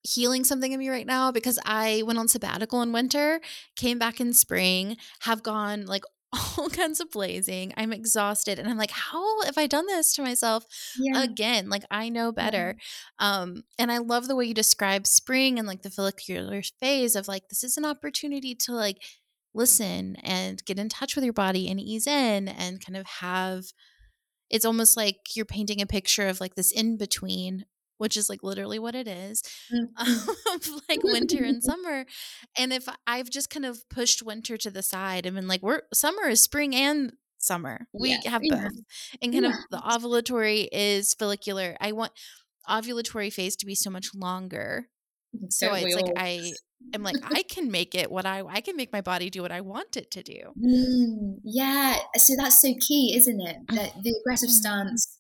[0.05, 3.41] healing something in me right now because I went on sabbatical in winter,
[3.75, 6.03] came back in spring, have gone like
[6.35, 7.73] all kinds of blazing.
[7.77, 10.67] I'm exhausted and I'm like, how have I done this to myself
[10.99, 11.23] yeah.
[11.23, 11.69] again?
[11.69, 12.77] Like I know better.
[13.19, 17.29] Um and I love the way you describe spring and like the follicular phase of
[17.29, 18.99] like this is an opportunity to like
[19.55, 23.65] listen and get in touch with your body and ease in and kind of have
[24.51, 27.65] it's almost like you're painting a picture of like this in between
[27.99, 29.89] which is like literally what it is, Mm.
[30.89, 32.07] like winter and summer.
[32.59, 35.83] And if I've just kind of pushed winter to the side and been like, we're
[35.93, 37.87] summer is spring and summer.
[37.93, 38.63] We Yeah, have yeah.
[38.65, 38.73] both.
[39.23, 41.77] And kind of the ovulatory is follicular.
[41.81, 42.13] I want
[42.69, 44.87] ovulatory phase to be so much longer.
[45.51, 46.13] So it's like?
[46.17, 46.53] I
[46.95, 49.51] am like, I can make it what I I can make my body do what
[49.51, 50.53] I want it to do.
[50.65, 53.57] Mm, yeah, so that's so key, isn't it?
[53.69, 54.53] That the aggressive Mm.
[54.53, 55.19] stance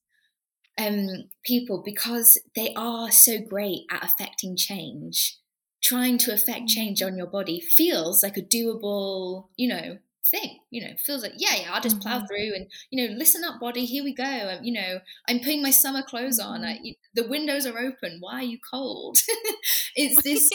[0.79, 5.39] um, people, because they are so great at affecting change,
[5.83, 7.07] trying to affect change Mm.
[7.09, 9.99] on your body feels like a doable, you know,
[10.31, 10.61] thing.
[10.71, 12.27] You know, feels like yeah, yeah, I'll just plow Mhm.
[12.29, 13.85] through and you know, listen up, body.
[13.85, 14.25] Here we go.
[14.25, 16.65] Um, you know, I'm putting my summer clothes on.
[16.65, 18.17] I, the windows are open.
[18.21, 19.19] Why are you cold?
[19.97, 20.49] it's this.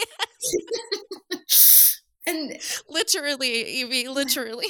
[2.26, 4.66] and literally, Evie, literally.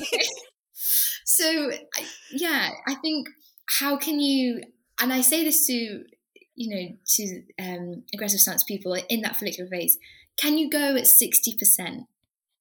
[1.24, 1.70] so
[2.30, 3.28] yeah i think
[3.66, 4.62] how can you
[5.00, 6.04] and i say this to
[6.56, 9.98] you know to um, aggressive stance people in that follicular phase
[10.38, 12.06] can you go at 60%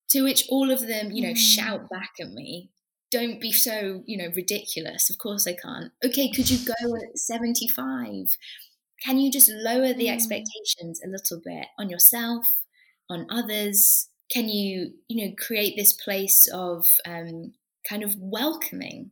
[0.09, 1.37] to which all of them you know Mm.
[1.37, 2.69] shout back at me
[3.11, 7.17] don't be so you know ridiculous of course i can't okay could you go at
[7.17, 8.27] 75
[9.05, 10.13] can you just lower the Mm.
[10.13, 12.45] expectations a little bit on yourself
[13.09, 17.53] on others can you you know create this place of um,
[17.89, 19.11] kind of welcoming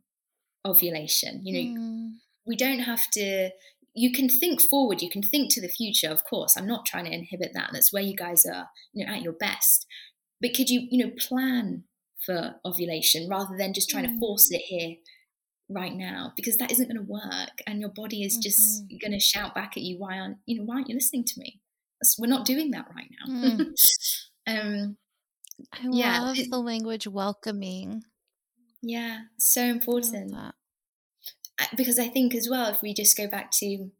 [0.64, 2.12] ovulation you know Mm.
[2.48, 3.50] We don't have to
[3.94, 7.06] you can think forward you can think to the future of course i'm not trying
[7.06, 9.86] to inhibit that that's where you guys are you know at your best
[10.40, 11.84] but could you you know plan
[12.24, 14.20] for ovulation rather than just trying to Mm.
[14.20, 14.96] force it here
[15.70, 19.00] right now because that isn't going to work and your body is just Mhm.
[19.00, 21.38] going to shout back at you why aren't you know why aren't you listening to
[21.40, 21.60] me
[22.18, 23.74] we're not doing that right now Mm.
[24.46, 24.98] um
[25.72, 28.04] I Yeah, love the language welcoming.
[28.82, 30.38] yeah so important
[31.76, 33.90] because I think as well, if we just go back to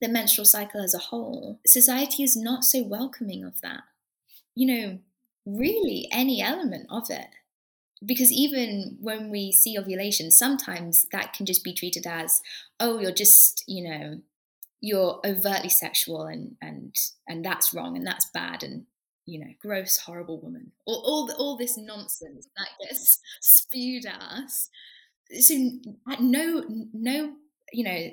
[0.00, 3.82] the menstrual cycle as a whole, society is not so welcoming of that.
[4.54, 4.98] You know,
[5.46, 7.28] really any element of it.
[8.04, 12.42] Because even when we see ovulation, sometimes that can just be treated as,
[12.78, 14.20] oh, you're just, you know,
[14.80, 16.94] you're overtly sexual and and
[17.28, 18.86] and that's wrong and that's bad and
[19.26, 20.72] you know, gross, horrible woman.
[20.86, 24.70] All all, all this nonsense that gets spewed at us
[25.32, 25.54] so
[26.20, 27.32] no no
[27.72, 28.10] you know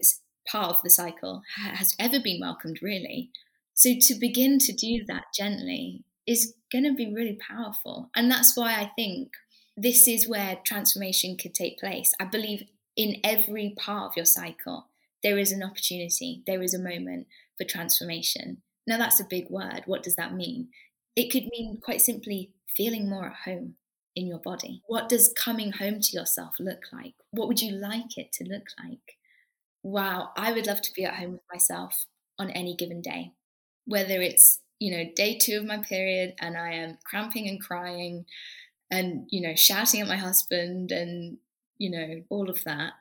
[0.47, 3.31] part of the cycle has ever been welcomed really.
[3.73, 8.09] So to begin to do that gently is going to be really powerful.
[8.15, 9.31] And that's why i think
[9.77, 12.13] this is where transformation could take place.
[12.19, 12.63] I believe
[12.95, 14.89] in every part of your cycle
[15.21, 18.61] there is an opportunity there is a moment for transformation.
[18.87, 19.81] Now that's a big word.
[19.85, 20.69] What does that mean?
[21.15, 23.75] It could mean quite simply feeling more at home
[24.15, 24.81] in your body?
[24.87, 27.13] What does coming home to yourself look like?
[27.31, 29.17] What would you like it to look like?
[29.83, 32.05] Wow, I would love to be at home with myself
[32.39, 33.31] on any given day,
[33.85, 38.25] whether it's, you know, day two of my period and I am cramping and crying
[38.89, 41.37] and, you know, shouting at my husband and,
[41.77, 42.93] you know, all of that.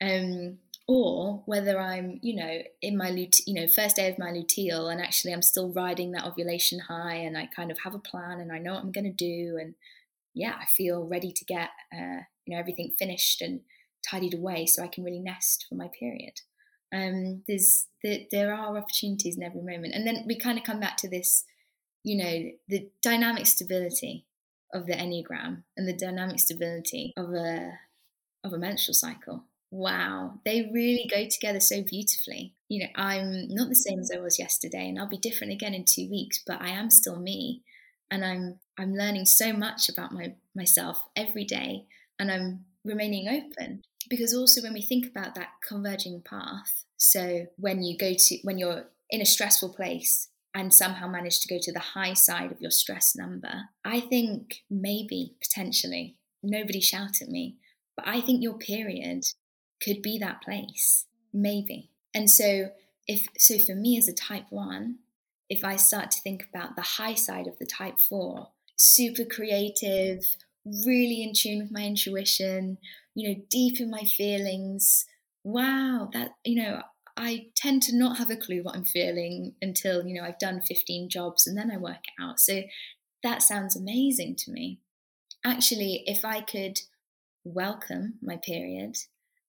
[0.00, 4.30] Um, or whether I'm, you know, in my lute, you know, first day of my
[4.30, 8.00] luteal, and actually I'm still riding that ovulation high, and I kind of have a
[8.00, 9.74] plan, and I know what I'm going to do, and
[10.34, 13.60] yeah, I feel ready to get, uh, you know, everything finished and
[14.08, 16.40] tidied away, so I can really nest for my period.
[16.94, 20.80] Um, there's there, there are opportunities in every moment, and then we kind of come
[20.80, 21.44] back to this,
[22.02, 24.26] you know, the dynamic stability
[24.72, 27.78] of the enneagram and the dynamic stability of a
[28.44, 29.44] of a menstrual cycle.
[29.70, 32.54] Wow they really go together so beautifully.
[32.68, 35.74] You know i'm not the same as i was yesterday and i'll be different again
[35.74, 37.62] in two weeks but i am still me
[38.12, 41.84] and i'm i'm learning so much about my myself every day
[42.18, 43.82] and i'm remaining open.
[44.10, 48.58] Because also when we think about that converging path so when you go to when
[48.58, 52.60] you're in a stressful place and somehow manage to go to the high side of
[52.60, 57.56] your stress number i think maybe potentially nobody shout at me
[57.96, 59.24] but i think your period
[59.82, 61.06] could be that place.
[61.32, 61.90] Maybe.
[62.14, 62.70] And so
[63.06, 64.96] if so for me as a type 1
[65.52, 70.24] if i start to think about the high side of the type 4 super creative
[70.86, 72.78] really in tune with my intuition
[73.14, 75.06] you know deep in my feelings.
[75.44, 76.82] Wow that you know
[77.16, 80.62] i tend to not have a clue what i'm feeling until you know i've done
[80.62, 82.40] 15 jobs and then i work it out.
[82.40, 82.62] So
[83.22, 84.78] that sounds amazing to me.
[85.44, 86.80] Actually if i could
[87.44, 88.96] welcome my period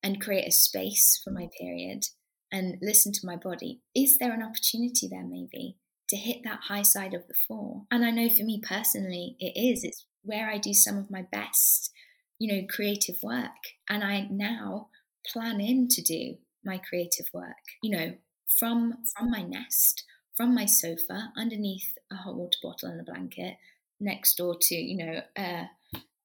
[0.01, 2.07] and create a space for my period
[2.51, 5.77] and listen to my body, is there an opportunity there maybe
[6.09, 7.83] to hit that high side of the four?
[7.91, 9.83] And I know for me personally, it is.
[9.83, 11.91] It's where I do some of my best,
[12.39, 13.51] you know, creative work.
[13.89, 14.87] And I now
[15.31, 18.13] plan in to do my creative work, you know,
[18.47, 20.03] from from my nest,
[20.35, 23.57] from my sofa, underneath a hot water bottle and a blanket,
[23.99, 25.69] next door to you know a,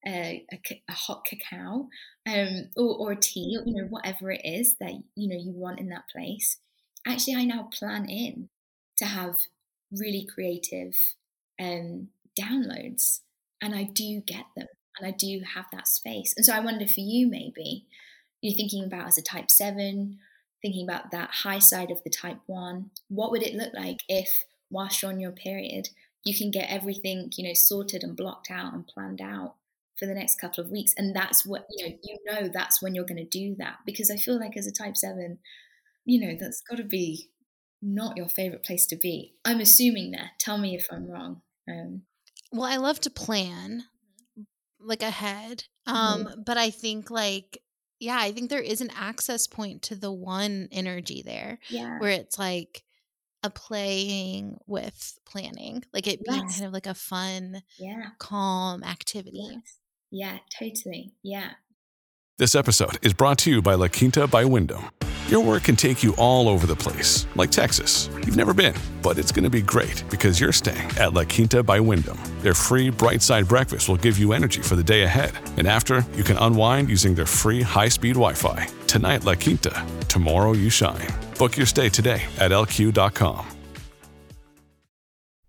[0.06, 0.46] a,
[0.88, 1.88] a hot cacao
[2.26, 5.52] um, or, or a tea, or, you know whatever it is that you know you
[5.52, 6.58] want in that place.
[7.06, 8.48] Actually, I now plan in
[8.98, 9.36] to have
[9.92, 10.94] really creative
[11.60, 12.08] um,
[12.38, 13.20] downloads,
[13.60, 14.68] and I do get them,
[14.98, 16.34] and I do have that space.
[16.36, 17.86] And so I wonder for you, maybe
[18.40, 20.18] you're thinking about as a Type Seven,
[20.62, 22.90] thinking about that high side of the Type One.
[23.08, 25.88] What would it look like if, whilst you're on your period,
[26.24, 29.54] you can get everything you know sorted and blocked out and planned out
[29.98, 32.94] for the next couple of weeks and that's what you know you know that's when
[32.94, 35.38] you're going to do that because i feel like as a type 7
[36.04, 37.30] you know that's got to be
[37.80, 39.34] not your favorite place to be.
[39.44, 40.32] I'm assuming that.
[40.38, 41.42] Tell me if i'm wrong.
[41.68, 42.02] Um,
[42.52, 43.84] well i love to plan
[44.80, 45.64] like ahead.
[45.86, 46.42] Um mm-hmm.
[46.44, 47.62] but i think like
[48.00, 51.98] yeah i think there is an access point to the one energy there yeah.
[51.98, 52.84] where it's like
[53.42, 56.54] a playing with planning like it being yes.
[56.54, 58.06] kind of like a fun yeah.
[58.18, 59.46] calm activity.
[59.50, 59.78] Yes.
[60.10, 61.12] yeah totally.
[61.22, 61.50] Yeah.
[62.38, 64.90] This episode is brought to you by La Quinta by Wyndham
[65.30, 68.08] your work can take you all over the place, like Texas.
[68.24, 71.62] You've never been, but it's going to be great because you're staying at La Quinta
[71.62, 72.18] by Wyndham.
[72.40, 75.32] Their free bright side breakfast will give you energy for the day ahead.
[75.56, 78.66] And after, you can unwind using their free high speed Wi Fi.
[78.86, 79.86] Tonight, La Quinta.
[80.08, 81.08] Tomorrow, you shine.
[81.38, 83.46] Book your stay today at lq.com.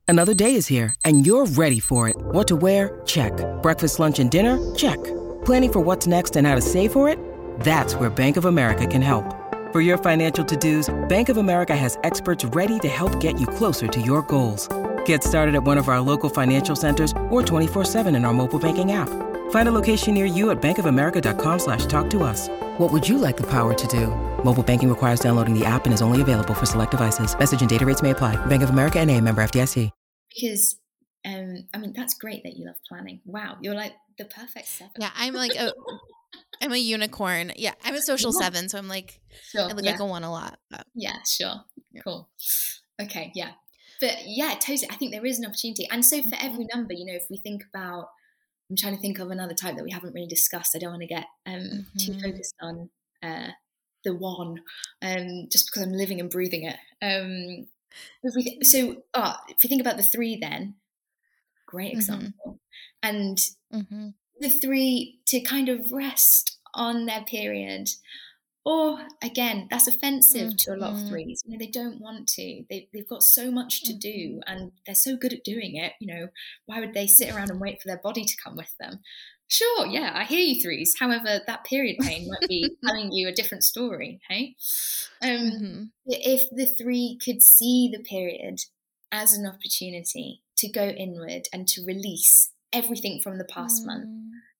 [0.07, 2.17] Another day is here, and you're ready for it.
[2.17, 2.99] What to wear?
[3.05, 3.31] Check.
[3.61, 4.57] Breakfast, lunch, and dinner?
[4.73, 4.97] Check.
[5.45, 7.19] Planning for what's next and how to save for it?
[7.59, 9.38] That's where Bank of America can help.
[9.71, 13.87] For your financial to-dos, Bank of America has experts ready to help get you closer
[13.87, 14.67] to your goals.
[15.05, 18.93] Get started at one of our local financial centers or 24-7 in our mobile banking
[18.93, 19.09] app.
[19.51, 22.49] Find a location near you at bankofamerica.com slash talk to us.
[22.79, 24.07] What would you like the power to do?
[24.43, 27.37] Mobile banking requires downloading the app and is only available for select devices.
[27.37, 28.43] Message and data rates may apply.
[28.47, 29.91] Bank of America and a member FDIC.
[30.33, 30.77] Because,
[31.25, 33.19] um, I mean, that's great that you love planning.
[33.23, 34.93] Wow, you're like the perfect seven.
[34.99, 35.73] Yeah, I'm like a
[36.61, 37.53] I'm a unicorn.
[37.55, 38.39] Yeah, I'm a social yeah.
[38.45, 39.21] seven, so I'm like,
[39.51, 39.91] sure, I look yeah.
[39.91, 40.59] like a one a lot.
[40.69, 40.85] But.
[40.93, 42.01] Yeah, sure, yeah.
[42.03, 42.29] cool.
[43.01, 43.51] Okay, yeah,
[44.01, 44.89] but yeah, totally.
[44.89, 46.77] I think there is an opportunity, and so for every mm-hmm.
[46.77, 48.09] number, you know, if we think about,
[48.69, 50.75] I'm trying to think of another type that we haven't really discussed.
[50.75, 51.97] I don't want to get um, mm-hmm.
[51.97, 52.89] too focused on
[53.23, 53.49] uh,
[54.03, 54.61] the one,
[55.01, 56.77] um, just because I'm living and breathing it.
[57.01, 57.67] Um,
[58.23, 60.75] we th- so, uh, if you think about the three, then
[61.65, 61.99] great mm-hmm.
[61.99, 62.59] example,
[63.03, 63.15] mm-hmm.
[63.15, 63.37] and
[64.39, 67.89] the three to kind of rest on their period.
[68.65, 70.55] Or again, that's offensive mm-hmm.
[70.57, 71.09] to a lot of mm-hmm.
[71.09, 71.41] threes.
[71.45, 72.63] You know, they don't want to.
[72.69, 74.39] They, they've got so much to do mm-hmm.
[74.47, 75.93] and they're so good at doing it.
[75.99, 76.27] You know,
[76.65, 78.99] why would they sit around and wait for their body to come with them?
[79.47, 80.95] Sure, yeah, I hear you threes.
[80.99, 84.55] However, that period pain might be telling you a different story, hey?
[85.23, 85.83] Um, mm-hmm.
[86.05, 88.59] If the three could see the period
[89.11, 93.87] as an opportunity to go inward and to release everything from the past mm.
[93.87, 94.09] month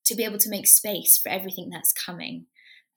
[0.06, 2.46] to be able to make space for everything that's coming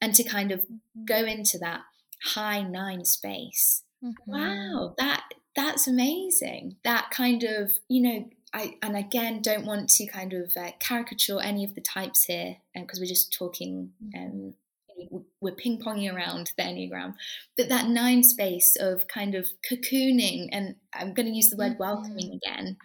[0.01, 1.05] and to kind of mm-hmm.
[1.05, 1.81] go into that
[2.23, 4.31] high nine space mm-hmm.
[4.31, 5.23] wow that
[5.55, 10.51] that's amazing that kind of you know I, and again, don't want to kind of
[10.55, 14.23] uh, caricature any of the types here because um, we're just talking, mm-hmm.
[14.23, 17.15] um, we're ping ponging around the Enneagram.
[17.57, 21.71] But that nine space of kind of cocooning, and I'm going to use the word
[21.71, 21.81] mm-hmm.
[21.81, 22.77] welcoming again,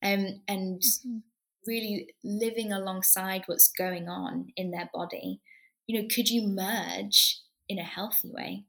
[0.00, 1.18] um, and mm-hmm
[1.66, 5.40] really living alongside what's going on in their body
[5.86, 8.64] you know could you merge in a healthy way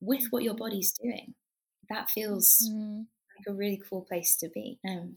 [0.00, 1.34] with what your body's doing?
[1.88, 2.98] That feels mm-hmm.
[2.98, 5.16] like a really cool place to be um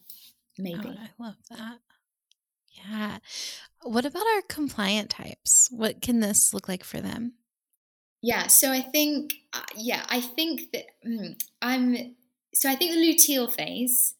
[0.57, 0.79] maybe.
[0.85, 1.79] Oh, i love that.
[2.71, 3.17] Yeah.
[3.83, 5.69] What about our compliant types?
[5.71, 7.33] What can this look like for them?
[8.21, 12.15] Yeah so i think uh, yeah i think that mm, i'm
[12.53, 14.15] so i think the luteal phase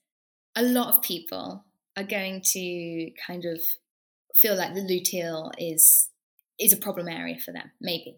[0.56, 1.66] a lot of people
[2.00, 3.62] are going to kind of
[4.36, 6.10] feel like the luteal is
[6.60, 8.18] is a problem area for them, maybe.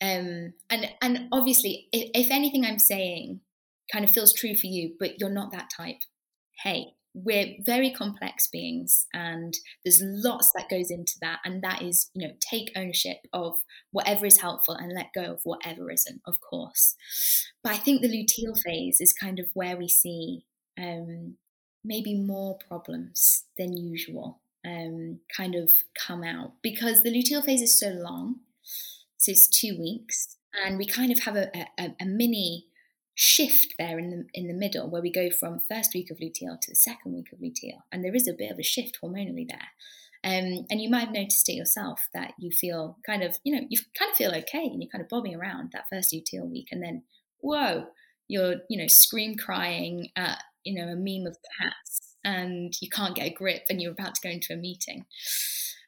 [0.00, 3.40] Um, and and obviously, if, if anything I'm saying
[3.92, 6.00] kind of feels true for you, but you're not that type,
[6.62, 9.54] hey, we're very complex beings and
[9.84, 13.54] there's lots that goes into that and that is you know take ownership of
[13.90, 16.94] whatever is helpful and let go of whatever isn't of course
[17.64, 20.44] but i think the luteal phase is kind of where we see
[20.78, 21.36] um,
[21.84, 27.78] maybe more problems than usual um, kind of come out because the luteal phase is
[27.78, 28.36] so long.
[29.16, 32.66] So it's two weeks, and we kind of have a, a, a mini
[33.14, 36.60] shift there in the in the middle where we go from first week of luteal
[36.60, 39.46] to the second week of luteal, and there is a bit of a shift hormonally
[39.48, 39.68] there.
[40.24, 43.64] Um, and you might have noticed it yourself that you feel kind of, you know,
[43.68, 46.68] you kind of feel okay and you're kind of bobbing around that first luteal week,
[46.70, 47.02] and then
[47.40, 47.86] whoa,
[48.28, 53.14] you're you know scream crying at you know a meme of cats and you can't
[53.14, 55.04] get a grip and you're about to go into a meeting.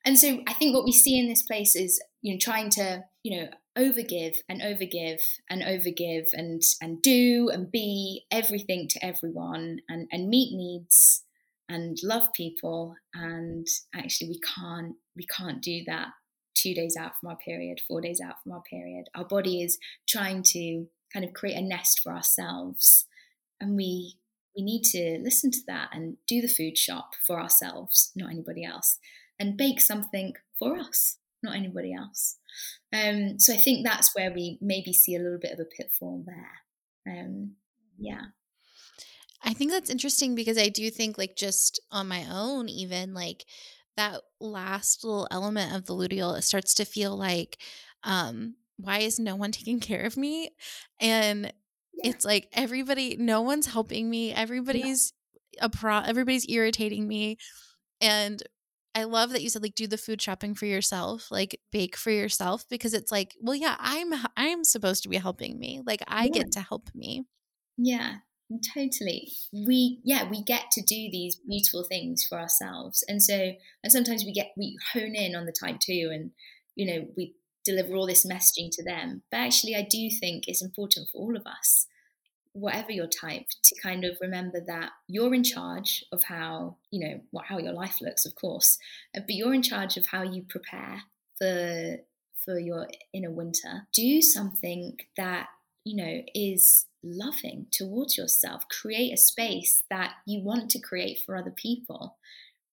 [0.05, 3.05] And so i think what we see in this place is you know trying to
[3.23, 3.49] you know
[3.79, 10.29] overgive and overgive and overgive and and do and be everything to everyone and and
[10.29, 11.23] meet needs
[11.69, 12.97] and love people.
[13.15, 16.09] And actually we can't we can't do that
[16.55, 19.07] two days out from our period four days out from our period.
[19.15, 23.07] Our body is trying to kind of create a nest for ourselves
[23.61, 24.17] and we
[24.57, 28.65] we need to listen to that and do the food shop for ourselves not anybody
[28.65, 28.99] else
[29.39, 32.37] and bake something for us not anybody else.
[32.93, 36.25] Um, so i think that's where we maybe see a little bit of a pitfall
[36.27, 37.15] there.
[37.19, 37.53] Um,
[37.99, 38.27] yeah.
[39.43, 43.45] I think that's interesting because I do think like just on my own even like
[43.97, 47.59] that last little element of the luteal it starts to feel like
[48.05, 50.51] um why is no one taking care of me?
[51.01, 51.53] And
[52.03, 52.11] yeah.
[52.11, 55.13] it's like everybody no one's helping me everybody's
[55.55, 55.67] yeah.
[55.67, 57.37] a pro everybody's irritating me
[58.01, 58.43] and
[58.93, 62.11] I love that you said like do the food shopping for yourself, like bake for
[62.11, 65.81] yourself because it's like, well yeah, I'm I'm supposed to be helping me.
[65.87, 66.31] Like I yeah.
[66.31, 67.25] get to help me.
[67.77, 68.15] Yeah
[68.75, 73.53] totally we yeah we get to do these beautiful things for ourselves and so
[73.85, 76.31] and sometimes we get we hone in on the type 2 and
[76.75, 77.35] you know we
[77.65, 81.37] deliver all this messaging to them but actually i do think it's important for all
[81.37, 81.87] of us
[82.53, 87.41] whatever your type to kind of remember that you're in charge of how you know
[87.45, 88.77] how your life looks of course
[89.17, 91.03] uh, but you're in charge of how you prepare
[91.39, 91.97] for
[92.45, 95.47] for your inner winter do something that
[95.85, 98.63] you know is loving towards yourself.
[98.69, 102.17] Create a space that you want to create for other people.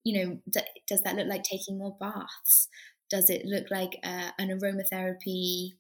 [0.03, 2.69] You know, does that look like taking more baths?
[3.09, 5.75] Does it look like uh, an aromatherapy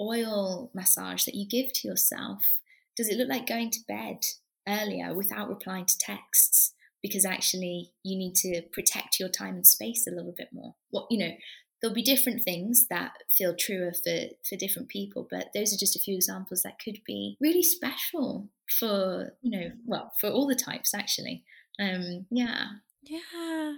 [0.00, 2.59] oil massage that you give to yourself?
[3.00, 4.26] Does it look like going to bed
[4.68, 6.74] earlier without replying to texts?
[7.00, 10.74] Because actually, you need to protect your time and space a little bit more.
[10.90, 11.32] What you know,
[11.80, 15.96] there'll be different things that feel truer for for different people but those are just
[15.96, 20.54] a few examples that could be really special for you know well for all the
[20.54, 21.42] types actually
[21.80, 22.66] um yeah
[23.04, 23.72] yeah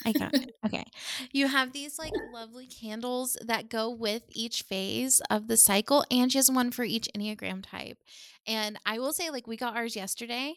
[0.05, 0.51] I got it.
[0.65, 0.85] Okay.
[1.31, 6.31] You have these like lovely candles that go with each phase of the cycle, and
[6.31, 7.99] she has one for each Enneagram type.
[8.47, 10.55] And I will say, like, we got ours yesterday,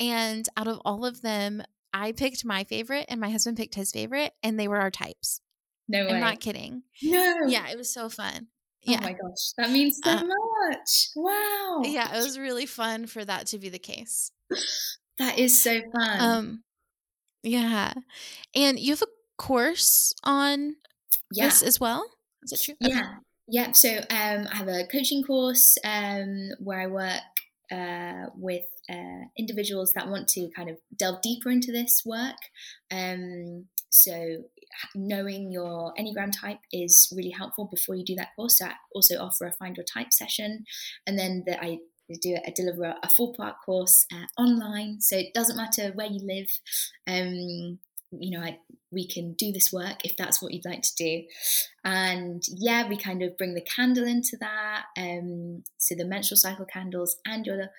[0.00, 1.62] and out of all of them,
[1.92, 5.40] I picked my favorite and my husband picked his favorite, and they were our types.
[5.88, 6.14] No way.
[6.14, 6.82] I'm not kidding.
[7.02, 7.34] No.
[7.46, 8.48] Yeah, it was so fun.
[8.86, 8.98] Oh yeah.
[9.00, 11.08] Oh my gosh, that means so uh, much.
[11.14, 11.82] Wow.
[11.84, 14.30] Yeah, it was really fun for that to be the case.
[15.18, 16.20] that is so fun.
[16.20, 16.64] Um
[17.44, 17.94] yeah.
[18.54, 20.76] And you have a course on
[21.32, 21.46] yeah.
[21.46, 22.04] this as well?
[22.42, 22.74] Is it true?
[22.82, 22.94] Okay.
[22.94, 23.14] Yeah.
[23.46, 23.72] Yeah.
[23.72, 27.20] So um I have a coaching course um where I work
[27.70, 32.36] uh with uh, individuals that want to kind of delve deeper into this work.
[32.90, 34.44] Um, so
[34.94, 38.58] knowing your Enneagram type is really helpful before you do that course.
[38.58, 40.64] So I also offer a find your type session,
[41.06, 41.78] and then that I
[42.20, 45.00] do a, deliver a, a full part course uh, online.
[45.00, 46.60] So it doesn't matter where you live.
[47.06, 47.78] Um,
[48.10, 48.58] you know, I,
[48.92, 51.22] we can do this work if that's what you'd like to do.
[51.84, 54.84] And yeah, we kind of bring the candle into that.
[54.96, 57.70] Um, so the menstrual cycle candles and your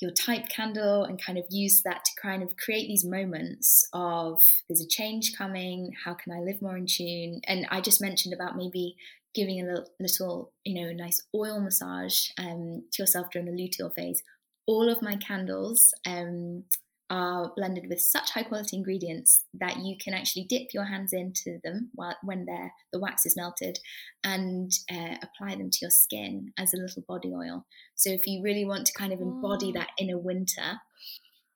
[0.00, 4.40] your type candle and kind of use that to kind of create these moments of
[4.68, 8.32] there's a change coming how can i live more in tune and i just mentioned
[8.32, 8.96] about maybe
[9.34, 13.92] giving a little, little you know nice oil massage um, to yourself during the luteal
[13.92, 14.22] phase
[14.66, 16.64] all of my candles um,
[17.10, 21.58] are blended with such high quality ingredients that you can actually dip your hands into
[21.64, 23.80] them while, when they're, the wax is melted
[24.22, 27.66] and uh, apply them to your skin as a little body oil.
[27.96, 30.80] So if you really want to kind of embody that inner winter,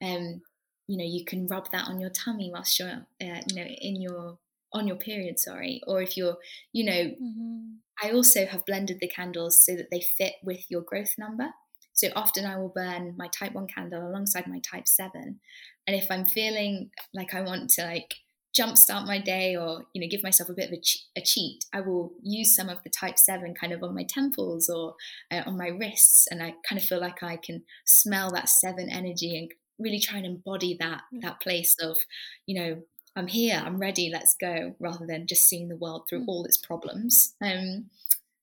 [0.02, 0.42] um,
[0.88, 4.02] you know, you can rub that on your tummy whilst you're, uh, you know, in
[4.02, 4.38] your
[4.74, 5.38] on your period.
[5.38, 6.36] Sorry, or if you're,
[6.72, 7.74] you know, mm-hmm.
[8.02, 11.50] I also have blended the candles so that they fit with your growth number.
[11.92, 15.38] So often I will burn my type 1 candle alongside my type 7.
[15.86, 18.14] And if I'm feeling like I want to like
[18.58, 21.64] jumpstart my day or you know give myself a bit of a, che- a, cheat
[21.72, 24.94] i will use some of the type 7 kind of on my temples or
[25.32, 28.88] uh, on my wrists and i kind of feel like i can smell that 7
[28.88, 31.20] energy and really try and embody that mm.
[31.22, 31.98] that place of
[32.46, 32.82] you know
[33.16, 36.28] i'm here i'm ready let's go rather than just seeing the world through mm.
[36.28, 37.86] all its problems um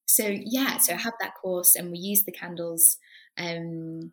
[0.06, 2.98] so yeah so i have that course and we use the candles
[3.38, 4.12] um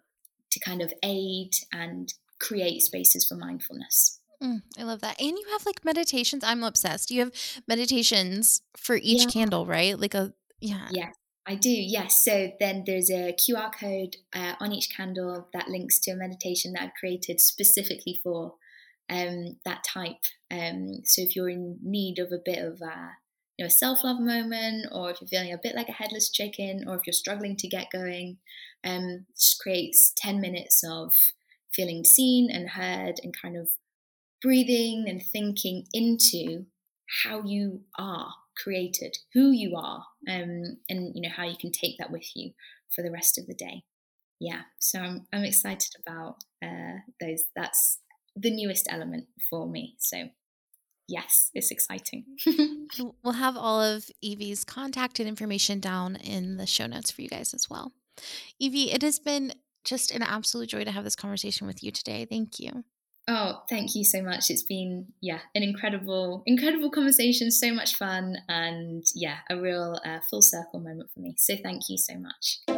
[0.50, 5.20] to kind of aid and create spaces for mindfulness Mm, I love that.
[5.20, 6.44] And you have like meditations.
[6.44, 7.10] I'm obsessed.
[7.10, 7.32] You have
[7.66, 9.30] meditations for each yeah.
[9.30, 9.98] candle, right?
[9.98, 10.88] Like a, yeah.
[10.90, 11.10] Yeah,
[11.46, 11.70] I do.
[11.70, 12.24] Yes.
[12.24, 16.72] So then there's a QR code uh, on each candle that links to a meditation
[16.74, 18.54] that I've created specifically for
[19.10, 20.22] um, that type.
[20.50, 23.10] Um, so if you're in need of a bit of a,
[23.56, 26.30] you know, a self love moment, or if you're feeling a bit like a headless
[26.30, 28.38] chicken, or if you're struggling to get going,
[28.84, 31.12] um, just creates 10 minutes of
[31.72, 33.68] feeling seen and heard and kind of
[34.42, 36.66] breathing and thinking into
[37.24, 38.32] how you are
[38.62, 42.52] created, who you are, um, and you know how you can take that with you
[42.94, 43.82] for the rest of the day.
[44.40, 47.44] Yeah, so I'm I'm excited about uh, those.
[47.56, 47.98] That's
[48.40, 49.96] the newest element for me.
[49.98, 50.28] So
[51.08, 52.24] yes, it's exciting.
[53.24, 57.28] we'll have all of Evie's contact and information down in the show notes for you
[57.28, 57.92] guys as well.
[58.58, 59.52] Evie, it has been
[59.84, 62.26] just an absolute joy to have this conversation with you today.
[62.28, 62.84] Thank you.
[63.30, 64.48] Oh, thank you so much.
[64.48, 70.20] It's been, yeah, an incredible, incredible conversation, so much fun, and yeah, a real uh,
[70.30, 71.34] full circle moment for me.
[71.36, 72.77] So thank you so much.